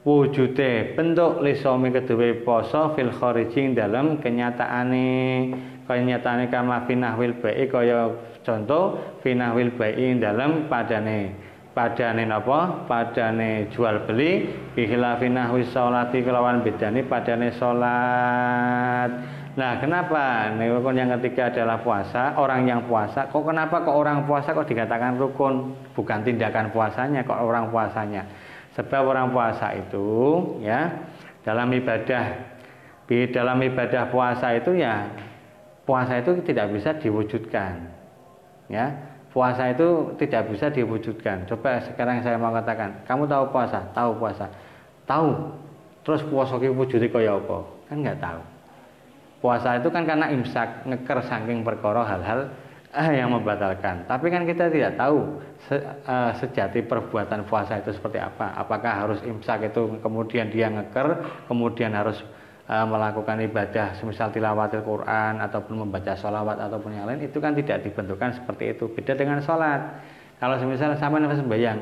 wujude 0.01 0.97
bentuk 0.97 1.45
lisomi 1.45 1.93
kedua 1.93 2.33
poso 2.41 2.97
fil 2.97 3.13
kharijing 3.13 3.77
dalam 3.77 4.17
kenyataane 4.17 5.53
kenyataane 5.85 6.49
kama 6.49 6.89
finahwil 6.89 7.37
ba'i 7.37 7.69
kaya 7.69 8.09
contoh 8.41 8.97
finahwil 9.21 9.77
ba'i 9.77 10.17
dalam 10.17 10.71
padane. 10.73 11.53
Padane 11.71 12.27
napa? 12.27 12.83
Padane 12.91 13.71
jual 13.71 14.03
beli 14.03 14.51
bihila 14.75 15.23
finahwi 15.23 15.63
sholati 15.71 16.19
kelawan 16.27 16.67
bedane 16.67 17.07
padane 17.07 17.55
sholat 17.55 19.11
nah 19.51 19.79
kenapa? 19.83 20.51
Rukun 20.57 20.99
yang 20.99 21.15
ketiga 21.21 21.51
adalah 21.51 21.83
puasa 21.83 22.35
orang 22.39 22.67
yang 22.67 22.87
puasa 22.91 23.31
kok 23.31 23.43
kenapa 23.43 23.83
kok 23.87 23.95
orang 23.95 24.27
puasa 24.27 24.51
kok 24.57 24.67
dikatakan 24.67 25.21
rukun? 25.21 25.77
Bukan 25.95 26.27
tindakan 26.27 26.75
puasanya 26.75 27.23
kok 27.23 27.39
orang 27.39 27.71
puasanya 27.71 28.27
sebab 28.79 29.03
orang 29.11 29.35
puasa 29.35 29.75
itu 29.75 30.09
ya 30.63 31.09
dalam 31.43 31.71
ibadah 31.75 32.25
di 33.11 33.27
dalam 33.35 33.59
ibadah 33.59 34.11
puasa 34.15 34.55
itu 34.55 34.79
ya 34.79 35.11
puasa 35.83 36.23
itu 36.23 36.39
tidak 36.47 36.71
bisa 36.71 36.95
diwujudkan 36.95 38.01
ya. 38.71 38.87
Puasa 39.31 39.71
itu 39.71 40.11
tidak 40.19 40.51
bisa 40.51 40.75
diwujudkan. 40.75 41.47
Coba 41.47 41.79
sekarang 41.87 42.19
saya 42.19 42.35
mau 42.35 42.51
katakan 42.51 43.07
kamu 43.07 43.31
tahu 43.31 43.45
puasa? 43.55 43.79
Tahu 43.95 44.19
puasa. 44.19 44.51
Tahu? 45.07 45.55
Terus 46.03 46.23
puasa 46.27 46.59
ki 46.59 46.71
wujudnya 46.75 47.07
kaya 47.11 47.39
apa? 47.39 47.59
Kan 47.87 48.03
nggak 48.03 48.19
tahu. 48.19 48.41
Puasa 49.39 49.79
itu 49.79 49.89
kan 49.95 50.03
karena 50.03 50.35
imsak 50.35 50.83
ngeker 50.83 51.19
saking 51.31 51.63
perkara 51.63 52.03
hal-hal 52.03 52.51
eh, 52.91 53.11
yang 53.23 53.31
membatalkan. 53.31 54.07
Tapi 54.07 54.27
kan 54.31 54.43
kita 54.43 54.67
tidak 54.67 54.99
tahu 54.99 55.39
se, 55.71 55.79
uh, 55.79 56.33
sejati 56.43 56.83
perbuatan 56.83 57.47
puasa 57.47 57.79
itu 57.79 57.95
seperti 57.95 58.19
apa. 58.19 58.55
Apakah 58.59 59.07
harus 59.07 59.21
imsak 59.23 59.71
itu 59.71 59.99
kemudian 60.03 60.51
dia 60.51 60.67
ngeker 60.67 61.23
kemudian 61.47 61.95
harus 61.95 62.19
uh, 62.67 62.87
melakukan 62.87 63.39
ibadah 63.47 63.95
semisal 64.03 64.35
tilawatil 64.35 64.83
Quran 64.83 65.39
ataupun 65.39 65.87
membaca 65.87 66.19
sholawat 66.19 66.59
ataupun 66.59 66.91
yang 66.99 67.07
lain 67.07 67.23
itu 67.23 67.39
kan 67.39 67.55
tidak 67.55 67.87
dibentukkan 67.87 68.43
seperti 68.43 68.75
itu. 68.75 68.91
Beda 68.91 69.15
dengan 69.15 69.39
sholat. 69.43 70.03
Kalau 70.41 70.57
semisal 70.57 70.97
sama 70.97 71.21
nafas 71.21 71.39
sembahyang 71.39 71.79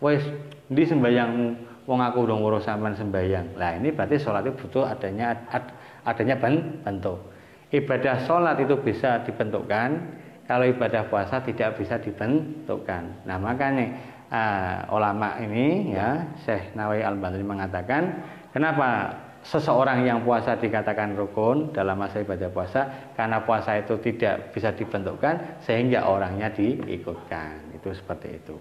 wes 0.00 0.22
di 0.70 0.82
sembahyangmu? 0.86 1.74
Wong 1.82 1.98
aku 1.98 2.30
udah 2.30 2.38
ngurus 2.38 2.62
sampean 2.62 2.94
sembahyang. 2.94 3.58
Lah 3.58 3.74
ini 3.74 3.90
berarti 3.90 4.14
sholat 4.14 4.46
itu 4.46 4.54
butuh 4.54 4.86
adanya 4.86 5.34
ad, 5.50 5.66
adanya 6.06 6.38
bentuk 6.38 7.31
ibadah 7.72 8.28
sholat 8.28 8.60
itu 8.60 8.76
bisa 8.78 9.24
dibentukkan 9.24 10.20
kalau 10.44 10.68
ibadah 10.68 11.08
puasa 11.08 11.40
tidak 11.40 11.80
bisa 11.80 11.96
dibentukkan. 11.96 13.24
Nah 13.24 13.40
makanya 13.40 13.96
uh, 14.28 14.76
ulama 14.92 15.40
ini 15.40 15.96
ya 15.96 16.28
Syekh 16.44 16.76
Nawawi 16.76 17.00
al 17.00 17.16
badri 17.16 17.40
mengatakan 17.40 18.20
kenapa 18.52 19.16
seseorang 19.42 20.04
yang 20.04 20.22
puasa 20.22 20.54
dikatakan 20.60 21.16
rukun 21.16 21.72
dalam 21.72 21.96
masa 21.96 22.20
ibadah 22.20 22.52
puasa? 22.52 22.80
Karena 23.16 23.40
puasa 23.42 23.80
itu 23.80 23.96
tidak 24.04 24.52
bisa 24.52 24.70
dibentukkan 24.76 25.62
sehingga 25.64 26.04
orangnya 26.04 26.52
diikutkan. 26.52 27.72
Itu 27.72 27.96
seperti 27.96 28.28
itu. 28.36 28.56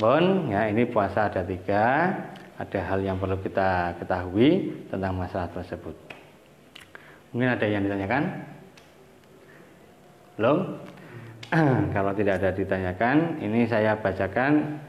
Bon, 0.00 0.50
ya 0.50 0.66
ini 0.66 0.88
puasa 0.88 1.30
ada 1.30 1.44
tiga, 1.44 2.10
ada 2.58 2.80
hal 2.80 3.04
yang 3.04 3.20
perlu 3.20 3.38
kita 3.38 3.94
ketahui 4.02 4.74
tentang 4.90 5.14
masalah 5.14 5.46
tersebut. 5.52 5.94
Mungkin 7.32 7.48
ada 7.48 7.66
yang 7.66 7.82
ditanyakan? 7.84 8.22
Belum? 10.36 10.58
Kalau 11.96 12.12
tidak 12.16 12.40
ada 12.40 12.50
ditanyakan, 12.52 13.40
ini 13.40 13.68
saya 13.68 13.96
bacakan 13.96 14.80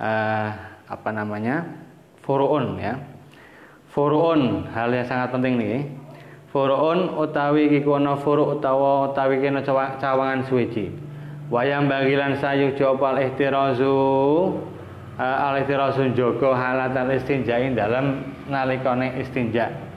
uh, 0.00 0.48
apa 0.88 1.10
namanya 1.12 1.64
furuun 2.24 2.80
ya. 2.80 2.96
Furuun 3.92 4.68
hal 4.72 4.92
yang 4.92 5.06
sangat 5.06 5.32
penting 5.32 5.54
nih. 5.60 5.80
Furuun 6.50 7.14
utawi 7.20 7.70
kikono 7.70 8.18
furu 8.18 8.58
utawa 8.58 9.14
utawi 9.14 9.38
kena 9.38 9.62
cawangan 10.00 10.42
suwiji 10.50 11.10
wayang 11.50 11.90
bagilan 11.90 12.38
sayu 12.38 12.72
jopal 12.78 13.18
ihtirazu 13.18 13.90
uh, 15.18 15.46
al 15.50 15.58
ihtirazu 15.60 16.14
jogo 16.14 16.54
halatal 16.54 17.10
istinjain 17.10 17.74
dalam 17.74 18.22
nalikone 18.46 19.18
istinja 19.18 19.89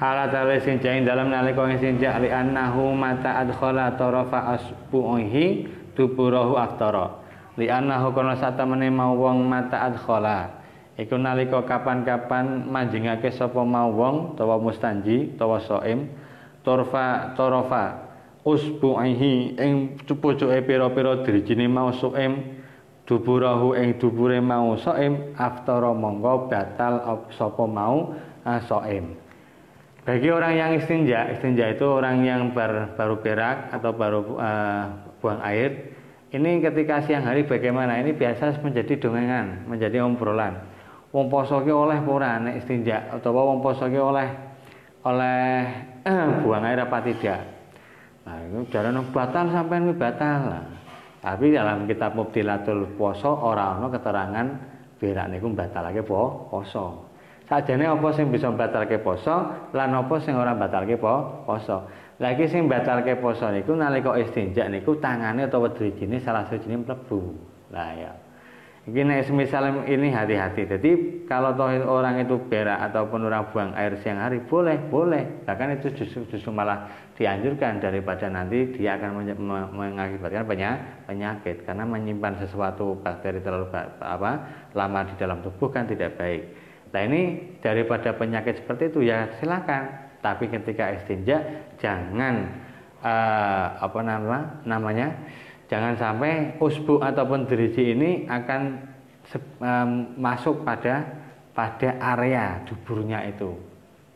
halatal 0.00 0.48
istinjain 0.56 1.04
dalam 1.04 1.28
nalikone 1.28 1.76
istinja 1.76 2.16
li 2.16 2.32
annahu 2.32 2.96
mata 2.96 3.44
adkhala 3.44 4.00
tarafa 4.00 4.56
asbuhi 4.56 5.68
tuburahu 5.92 6.56
aktara 6.56 7.20
li 7.60 7.68
annahu 7.68 8.16
kono 8.16 8.32
satemene 8.40 8.88
mau 8.88 9.12
wong 9.12 9.44
mata 9.44 9.84
adkhala. 9.84 10.56
Iku 11.00 11.16
nalika 11.16 11.64
kapan-kapan 11.64 12.68
manjingake 12.68 13.32
sapa 13.32 13.64
mau 13.64 13.88
wong 13.92 14.36
utawa 14.36 14.60
mustanji 14.60 15.32
utawa 15.32 15.56
soim 15.60 16.12
torfa 16.60 17.32
torofa 17.36 18.08
usbu'ihi 18.44 19.56
ing 19.56 19.96
pucuke 20.00 20.60
pira-pira 20.64 21.24
drijine 21.24 21.68
mau 21.68 21.88
suim 21.92 22.60
duburahu 23.08 23.76
ing 23.80 23.96
dubure 23.96 24.44
mau 24.44 24.76
soim 24.76 25.32
aftara 25.40 25.92
monggo 25.96 26.52
batal 26.52 27.24
sapa 27.32 27.64
mau 27.64 28.12
soim 28.68 29.19
bagi 30.04 30.28
orang 30.32 30.52
yang 30.56 30.70
istinja 30.76 31.28
istinja 31.36 31.70
itu 31.72 31.84
orang 31.84 32.24
yang 32.24 32.56
bar, 32.56 32.96
baru 32.96 33.20
berak 33.20 33.72
atau 33.72 33.90
baru 33.92 34.20
uh, 34.40 34.84
buang 35.20 35.40
air 35.44 35.92
ini 36.30 36.62
ketika 36.62 37.04
siang 37.04 37.26
hari 37.26 37.44
bagaimana 37.44 38.00
ini 38.00 38.16
biasa 38.16 38.60
menjadi 38.64 38.96
dongengan 38.96 39.68
menjadi 39.68 40.04
obrolan 40.04 40.62
wong 41.12 41.26
poso 41.28 41.60
oleh 41.60 42.00
nek 42.00 42.64
istinja 42.64 43.12
atau 43.12 43.34
wong 43.34 43.60
poso 43.60 43.86
oleh 43.90 44.28
oleh 45.04 45.48
uh, 46.04 46.28
buang 46.44 46.64
air 46.64 46.80
apa 46.84 46.98
tidak 47.04 47.60
Nah, 48.30 48.36
itu 48.46 48.62
jarang 48.70 49.00
batal 49.10 49.50
sampai 49.50 49.82
ini 49.82 49.90
batal 49.96 50.38
lah. 50.46 50.64
Tapi 51.20 51.50
dalam 51.50 51.84
kitab 51.84 52.14
Mubtilatul 52.14 52.96
Poso 52.96 53.28
orang 53.28 53.82
ono 53.82 53.88
keterangan 53.90 54.46
berak 55.02 55.26
niku 55.34 55.50
batalake 55.52 56.06
po 56.06 56.46
poso. 56.46 57.09
Sajane 57.50 57.82
apa 57.82 58.14
sing 58.14 58.30
bisa 58.30 58.46
batalke 58.54 59.02
poso, 59.02 59.50
lan 59.74 59.90
apa 59.90 60.22
sing 60.22 60.38
ora 60.38 60.54
batalke 60.54 60.94
po 60.94 61.42
poso. 61.42 61.82
Lagi 62.22 62.46
sing 62.46 62.70
batalke 62.70 63.18
poso 63.18 63.50
niku 63.50 63.74
nalika 63.74 64.14
istinja 64.14 64.70
niku 64.70 64.94
tangane 65.02 65.50
utawa 65.50 65.74
drijine 65.74 66.22
salah 66.22 66.46
siji 66.46 66.70
mlebu. 66.70 67.18
Lah 67.74 67.90
ya. 67.98 68.14
Ini 68.86 69.02
nek 69.02 69.26
semisal 69.26 69.82
ini 69.90 70.14
hati-hati. 70.14 70.62
Jadi 70.62 70.90
kalau 71.26 71.58
toh 71.58 71.68
orang 71.90 72.22
itu 72.22 72.38
berak 72.46 72.80
ataupun 72.86 73.26
orang 73.26 73.50
buang 73.50 73.70
air 73.74 73.98
siang 73.98 74.22
hari 74.22 74.38
boleh, 74.46 74.78
boleh. 74.86 75.42
Bahkan 75.42 75.82
itu 75.82 75.90
justru 75.98 76.30
justru 76.30 76.54
malah 76.54 76.86
dianjurkan 77.18 77.82
daripada 77.82 78.30
nanti 78.30 78.78
dia 78.78 78.94
akan 78.94 79.26
mengakibatkan 79.74 80.46
penyakit 81.02 81.66
karena 81.66 81.82
menyimpan 81.82 82.46
sesuatu 82.46 82.94
bakteri 83.02 83.42
terlalu 83.42 83.68
apa 83.98 84.30
lama 84.72 85.00
di 85.02 85.14
dalam 85.18 85.42
tubuh 85.42 85.66
kan 85.68 85.90
tidak 85.90 86.14
baik. 86.14 86.59
Nah 86.90 87.02
ini 87.06 87.54
daripada 87.62 88.14
penyakit 88.14 88.62
seperti 88.62 88.90
itu 88.90 89.06
ya 89.06 89.30
silakan. 89.38 90.10
Tapi 90.20 90.52
ketika 90.52 90.92
istinja 90.92 91.40
jangan 91.80 92.60
uh, 93.00 93.66
apa 93.80 94.00
nama 94.04 94.60
namanya 94.68 95.16
Jangan 95.70 95.94
sampai 95.94 96.58
usbu 96.58 96.98
ataupun 96.98 97.46
deriji 97.46 97.94
ini 97.94 98.26
akan 98.26 98.90
um, 99.62 99.90
masuk 100.18 100.66
pada 100.66 101.06
pada 101.54 101.94
area 102.18 102.66
duburnya 102.66 103.22
itu. 103.30 103.54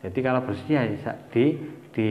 Jadi 0.03 0.19
kalau 0.19 0.43
bersih 0.43 0.75
ya 0.75 0.83
di 1.31 1.55
di 1.95 2.09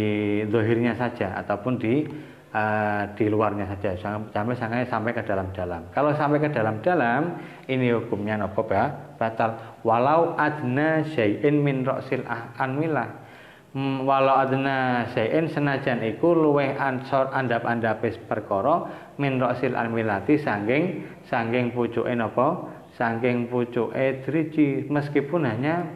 dohirnya 0.49 0.97
saja 0.97 1.37
ataupun 1.45 1.77
di 1.77 2.09
uh, 2.55 3.03
di 3.19 3.27
luarnya 3.27 3.67
saja. 3.75 3.99
Sampai 4.31 4.55
sampai 4.55 4.87
sampai 4.87 5.13
ke 5.13 5.23
dalam-dalam. 5.27 5.91
Kalau 5.91 6.15
sampai 6.15 6.39
ke 6.39 6.55
dalam-dalam 6.55 7.43
ini 7.67 7.91
hukumnya 7.91 8.39
nopo 8.39 8.63
ya. 8.71 9.19
Batal. 9.19 9.83
Walau 9.83 10.39
adna 10.39 11.03
syai'in 11.13 11.61
min 11.61 11.83
ra'sil 11.83 12.23
anwilah. 12.57 13.27
Hmm, 13.75 14.07
walau 14.07 14.39
adna 14.39 15.11
sein 15.19 15.51
senajan 15.51 15.99
iku 16.07 16.31
luweh 16.31 16.79
ansor 16.79 17.35
andap-andapis 17.35 18.23
perkara 18.31 18.87
min 19.19 19.43
rosil 19.43 19.75
almilati 19.75 20.39
sangking 20.39 21.03
sangking 21.27 21.75
pucuke 21.75 22.15
napa 22.15 22.71
sangking 22.95 23.51
pucuke 23.51 24.23
driji. 24.23 24.87
Meskipun 24.87 25.43
hanya 25.43 25.91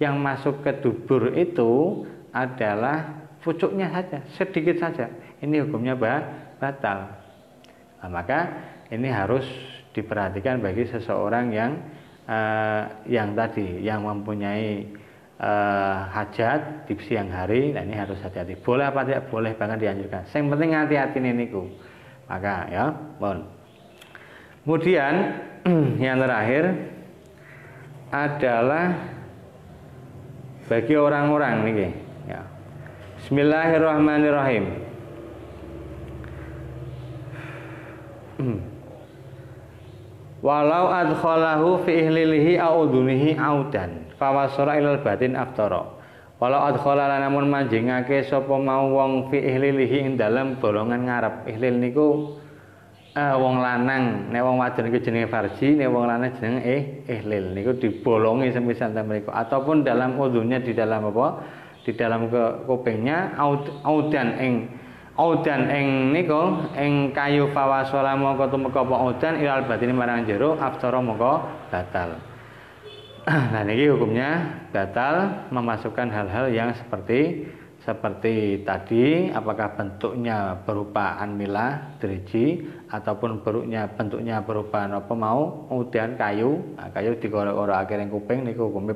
yang 0.00 0.16
masuk 0.24 0.64
ke 0.64 0.80
dubur 0.80 1.28
itu 1.36 2.00
adalah 2.32 3.28
pucuknya 3.44 3.92
saja 3.92 4.24
sedikit 4.32 4.80
saja 4.80 5.12
ini 5.42 5.62
hukumnya 5.62 5.94
batal. 6.58 6.98
Nah, 7.98 8.10
maka 8.10 8.40
ini 8.90 9.10
harus 9.10 9.46
diperhatikan 9.94 10.62
bagi 10.62 10.86
seseorang 10.86 11.50
yang 11.50 11.72
uh, 12.26 12.82
yang 13.06 13.34
tadi 13.34 13.82
yang 13.82 14.06
mempunyai 14.06 14.86
uh, 15.38 16.06
hajat 16.10 16.86
di 16.86 16.94
siang 17.02 17.30
hari 17.30 17.74
nah 17.74 17.82
ini 17.82 17.94
harus 17.94 18.18
hati-hati. 18.22 18.58
Boleh 18.58 18.90
apa 18.90 19.06
tidak? 19.06 19.30
Boleh 19.30 19.54
bahkan 19.54 19.78
dianjurkan. 19.78 20.26
Yang 20.30 20.46
penting 20.54 20.70
hati-hati 20.74 21.18
niku. 21.22 21.62
Maka 22.28 22.54
ya 22.70 22.84
mohon. 23.18 23.48
Kemudian 24.62 25.14
yang 26.04 26.20
terakhir 26.20 26.64
adalah 28.12 28.94
bagi 30.68 30.94
orang-orang 30.96 31.64
nih 31.64 31.92
ya. 32.28 32.40
Bismillahirrahmanirrahim 33.24 34.87
Walau 40.38 40.86
adkhalahu 40.94 41.82
fi 41.82 42.06
ihlilihi 42.06 42.62
au 42.62 42.86
udunihi 42.86 43.34
audan 43.34 44.06
fawasara 44.14 44.78
ilal 44.78 45.02
batin 45.02 45.34
aftara. 45.34 45.98
Walau 46.38 46.70
adkhala 46.70 47.18
namun 47.18 47.50
manjingake 47.50 48.22
sapa 48.30 48.54
mau 48.54 48.94
wong 48.94 49.26
fi 49.26 49.42
ihlilihi 49.42 50.06
ing 50.06 50.12
dalem 50.14 50.62
bolongan 50.62 51.10
ngarep. 51.10 51.34
Ihlil 51.50 51.82
niku 51.82 52.38
eh, 53.18 53.34
wong 53.34 53.58
lanang. 53.58 54.30
Nek 54.30 54.42
wong 54.46 54.62
wadon 54.62 54.86
iku 54.94 55.02
jenenge 55.02 55.26
farji 55.26 55.74
nek 55.74 55.90
wong 55.90 56.06
lanang 56.06 56.30
jenenge 56.38 56.62
eh 56.62 56.82
ihlil. 57.10 57.58
Niku 57.58 57.74
dibolongi 57.82 58.54
semisal 58.54 58.94
mereka 58.94 59.34
ataupun 59.34 59.82
dalam 59.82 60.14
udhunya 60.14 60.62
di 60.62 60.70
dalam 60.78 61.10
apa? 61.10 61.42
Di 61.82 61.90
dalam 61.98 62.30
ke 62.30 62.62
kupingnya 62.70 63.34
audan 63.82 64.28
ing 64.38 64.54
audan 65.18 65.66
ing 65.66 66.14
niku 66.14 66.62
ing 66.78 67.10
kayu 67.10 67.50
fawasala 67.50 68.14
mongko 68.14 68.54
tumeka 68.54 68.86
apa 68.86 68.94
audan 68.94 69.34
ilal 69.42 69.66
batin 69.66 69.90
marang 69.90 70.22
jero 70.22 70.54
aftara 70.54 71.02
mongko 71.02 71.42
batal. 71.74 72.22
Nah 73.52 73.60
ini 73.66 73.90
hukumnya 73.92 74.30
batal 74.70 75.44
memasukkan 75.52 76.08
hal-hal 76.08 76.48
yang 76.54 76.70
seperti 76.72 77.50
seperti 77.82 78.62
tadi 78.68 79.32
apakah 79.32 79.74
bentuknya 79.74 80.60
berupa 80.62 81.18
anmila 81.18 81.96
driji 81.98 82.60
ataupun 82.88 83.42
bentuknya 83.42 83.90
bentuknya 83.90 84.40
berupa 84.40 84.86
apa 84.86 85.14
mau 85.18 85.66
kemudian 85.66 86.14
kayu. 86.14 86.62
Nah, 86.78 86.88
kayu 86.94 87.18
digorok-gorok 87.18 87.74
akhirnya 87.74 88.06
kuping 88.06 88.46
ini 88.46 88.54
hukumnya 88.54 88.94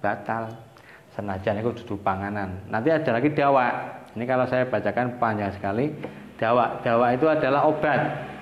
batal. 0.00 0.50
Senajan 1.10 1.58
itu 1.58 1.74
duduk 1.82 2.06
panganan. 2.06 2.64
Nanti 2.70 2.94
ada 2.94 3.18
lagi 3.18 3.34
dawa 3.34 3.98
ini 4.18 4.24
kalau 4.26 4.46
saya 4.50 4.66
bacakan 4.66 5.18
panjang 5.22 5.54
sekali. 5.54 5.94
Dawa 6.40 6.80
dawa 6.80 7.12
itu 7.12 7.28
adalah 7.28 7.68
obat 7.68 8.00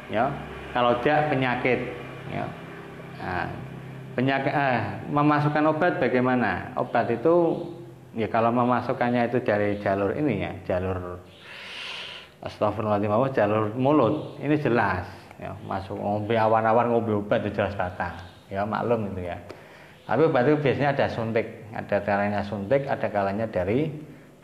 ya. 0.09 0.31
Kalau 0.73 1.03
tidak 1.03 1.35
penyakit 1.35 1.81
ya. 2.31 2.47
Nah, 3.19 3.47
penyakit 4.15 4.53
eh, 4.55 4.81
memasukkan 5.11 5.65
obat 5.67 5.99
bagaimana? 5.99 6.73
Obat 6.79 7.11
itu 7.11 7.67
ya 8.15 8.31
kalau 8.31 8.55
memasukkannya 8.55 9.29
itu 9.29 9.43
dari 9.43 9.83
jalur 9.83 10.15
ini 10.15 10.47
ya 10.47 10.53
jalur 10.65 11.21
Astagfirullahaladzim 12.39 13.35
jalur 13.35 13.65
mulut. 13.75 14.39
Ini 14.39 14.55
jelas 14.63 15.05
ya. 15.43 15.59
Masuk 15.67 15.99
ngombe 15.99 16.39
awan-awan 16.39 16.95
ngombe 16.95 17.19
obat 17.19 17.43
itu 17.43 17.59
jelas 17.59 17.75
batal 17.75 18.15
ya 18.47 18.63
maklum 18.65 19.11
itu 19.13 19.27
ya. 19.27 19.37
Tapi 20.09 20.31
obat 20.31 20.47
itu 20.49 20.57
biasanya 20.63 20.95
ada 20.95 21.07
suntik 21.11 21.47
ada 21.75 21.97
kalanya 22.01 22.41
suntik 22.47 22.87
ada 22.87 23.11
kalanya 23.13 23.51
dari 23.51 23.91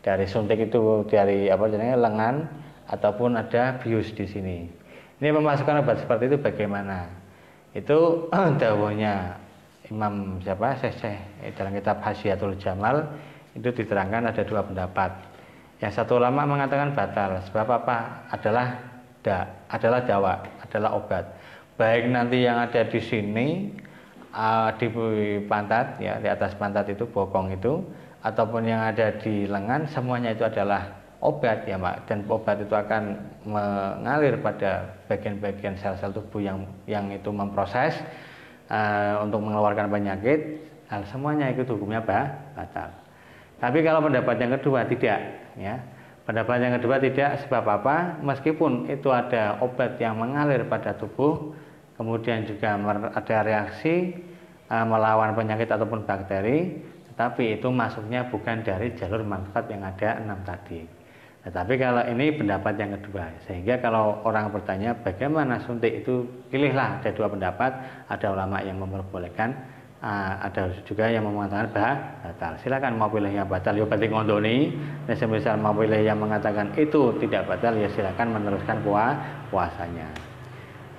dari 0.05 0.29
suntik 0.29 0.69
itu 0.69 1.01
dari 1.09 1.49
apa 1.49 1.65
namanya 1.65 1.97
lengan 1.97 2.35
ataupun 2.93 3.41
ada 3.41 3.81
bius 3.81 4.13
di 4.13 4.29
sini 4.29 4.69
ini 5.17 5.27
memasukkan 5.33 5.81
obat 5.81 6.05
seperti 6.05 6.29
itu 6.29 6.37
bagaimana 6.37 7.09
itu 7.73 8.29
dawuhnya 8.61 9.41
Imam 9.89 10.41
siapa 10.45 10.77
Syekh 10.77 11.17
dalam 11.57 11.73
kitab 11.73 12.01
Hasyiatul 12.05 12.57
Jamal 12.61 13.05
itu 13.55 13.69
diterangkan 13.71 14.29
ada 14.29 14.43
dua 14.43 14.61
pendapat. 14.67 15.11
Yang 15.79 15.91
satu 16.01 16.19
ulama 16.19 16.43
mengatakan 16.43 16.91
batal. 16.91 17.39
Sebab 17.51 17.67
apa? 17.83 18.27
Adalah 18.31 18.67
da, 19.23 19.47
adalah 19.71 20.03
dawa, 20.03 20.33
adalah 20.59 20.89
obat. 20.99 21.25
Baik 21.75 22.07
nanti 22.11 22.43
yang 22.43 22.59
ada 22.59 22.87
di 22.87 22.99
sini 23.03 23.47
uh, 24.31 24.71
di 24.79 24.87
pantat 25.47 25.99
ya 25.99 26.19
di 26.23 26.27
atas 26.31 26.55
pantat 26.55 26.87
itu 26.87 27.03
bokong 27.03 27.51
itu 27.51 27.83
ataupun 28.25 28.65
yang 28.65 28.81
ada 28.81 29.13
di 29.21 29.45
lengan 29.45 29.85
semuanya 29.85 30.33
itu 30.33 30.41
adalah 30.41 30.89
obat 31.21 31.69
ya 31.69 31.77
mak 31.77 32.09
dan 32.09 32.25
obat 32.25 32.57
itu 32.57 32.73
akan 32.73 33.15
mengalir 33.45 34.41
pada 34.41 34.97
bagian-bagian 35.05 35.77
sel-sel 35.77 36.09
tubuh 36.09 36.41
yang 36.41 36.65
yang 36.89 37.05
itu 37.13 37.29
memproses 37.29 37.93
uh, 38.73 39.21
untuk 39.21 39.45
mengeluarkan 39.45 39.93
penyakit 39.93 40.65
hal 40.89 41.05
semuanya 41.05 41.53
itu 41.53 41.65
hukumnya 41.69 42.01
apa 42.01 42.33
batal 42.57 43.05
tapi 43.59 43.79
kalau 43.87 44.03
pendapat 44.03 44.35
yang 44.39 44.51
kedua 44.59 44.83
tidak, 44.83 45.19
ya. 45.55 45.79
Pendapat 46.25 46.57
yang 46.57 46.73
kedua 46.81 46.97
tidak 46.97 47.45
sebab 47.45 47.63
apa? 47.69 48.17
Meskipun 48.19 48.89
itu 48.89 49.13
ada 49.13 49.61
obat 49.61 50.01
yang 50.01 50.17
mengalir 50.17 50.65
pada 50.65 50.97
tubuh, 50.97 51.53
kemudian 51.95 52.49
juga 52.49 52.75
ada 53.13 53.37
reaksi 53.45 54.25
uh, 54.67 54.85
melawan 54.89 55.37
penyakit 55.37 55.69
ataupun 55.69 56.03
bakteri, 56.03 56.81
tetapi 57.15 57.63
itu 57.63 57.71
masuknya 57.71 58.27
bukan 58.27 58.59
dari 58.59 58.91
jalur 58.99 59.23
manfaat 59.23 59.71
yang 59.71 59.87
ada 59.87 60.19
enam 60.19 60.35
tadi. 60.43 60.83
Tetapi 61.47 61.79
kalau 61.79 62.03
ini 62.11 62.35
pendapat 62.35 62.75
yang 62.75 62.91
kedua, 62.99 63.31
sehingga 63.47 63.79
kalau 63.79 64.19
orang 64.27 64.51
bertanya 64.51 64.91
bagaimana 64.99 65.63
suntik 65.63 66.03
itu, 66.03 66.27
pilihlah 66.51 66.99
ada 66.99 67.15
dua 67.15 67.31
pendapat, 67.31 67.71
ada 68.11 68.27
ulama 68.35 68.59
yang 68.59 68.83
memperbolehkan, 68.83 69.55
uh, 70.03 70.43
ada 70.43 70.75
juga 70.83 71.07
yang 71.07 71.23
mengatakan 71.23 71.71
bah, 71.71 71.95
batal. 72.25 72.59
Silakan 72.59 72.99
mau 72.99 73.07
pilih 73.07 73.31
yang 73.31 73.47
batal, 73.47 73.79
ya 73.79 73.87
berarti 73.87 74.11
ngondoni. 74.11 74.57
Dan 75.07 75.15
semisal 75.15 75.55
mau 75.55 75.71
pilih 75.71 76.03
yang 76.03 76.19
mengatakan 76.19 76.75
itu 76.75 77.15
tidak 77.23 77.47
batal, 77.47 77.79
ya 77.79 77.87
silakan 77.95 78.27
meneruskan 78.35 78.83
puas 78.83 79.15
puasanya. 79.53 80.11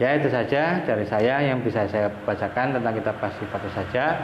Ya 0.01 0.17
itu 0.17 0.33
saja 0.33 0.81
dari 0.85 1.05
saya 1.05 1.43
yang 1.43 1.61
bisa 1.61 1.85
saya 1.89 2.09
bacakan 2.25 2.77
tentang 2.77 2.95
kitab 2.97 3.19
Pasifatu 3.21 3.69
saja. 3.75 4.15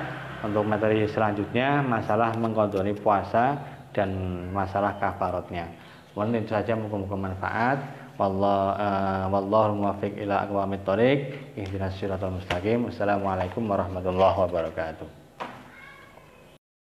Untuk 0.43 0.67
materi 0.67 1.07
selanjutnya 1.07 1.87
masalah 1.87 2.35
mengkondoni 2.35 2.99
puasa 2.99 3.63
dan 3.95 4.11
masalah 4.51 4.99
kafarotnya. 4.99 5.71
Mungkin 6.19 6.43
itu 6.43 6.51
saja 6.51 6.75
muka-muka 6.75 7.15
manfaat. 7.15 7.79
Wallah 8.19 8.77
uh, 8.77 9.25
wallahu 9.33 9.81
muwaffiq 9.81 10.19
ila 10.27 10.45
aqwamit 10.45 10.85
thoriq 10.85 11.19
ihdinas 11.57 11.95
siratal 11.97 12.35
mustaqim. 12.35 12.91
Wassalamualaikum 12.91 13.65
warahmatullahi 13.65 14.37
wabarakatuh. 14.37 15.22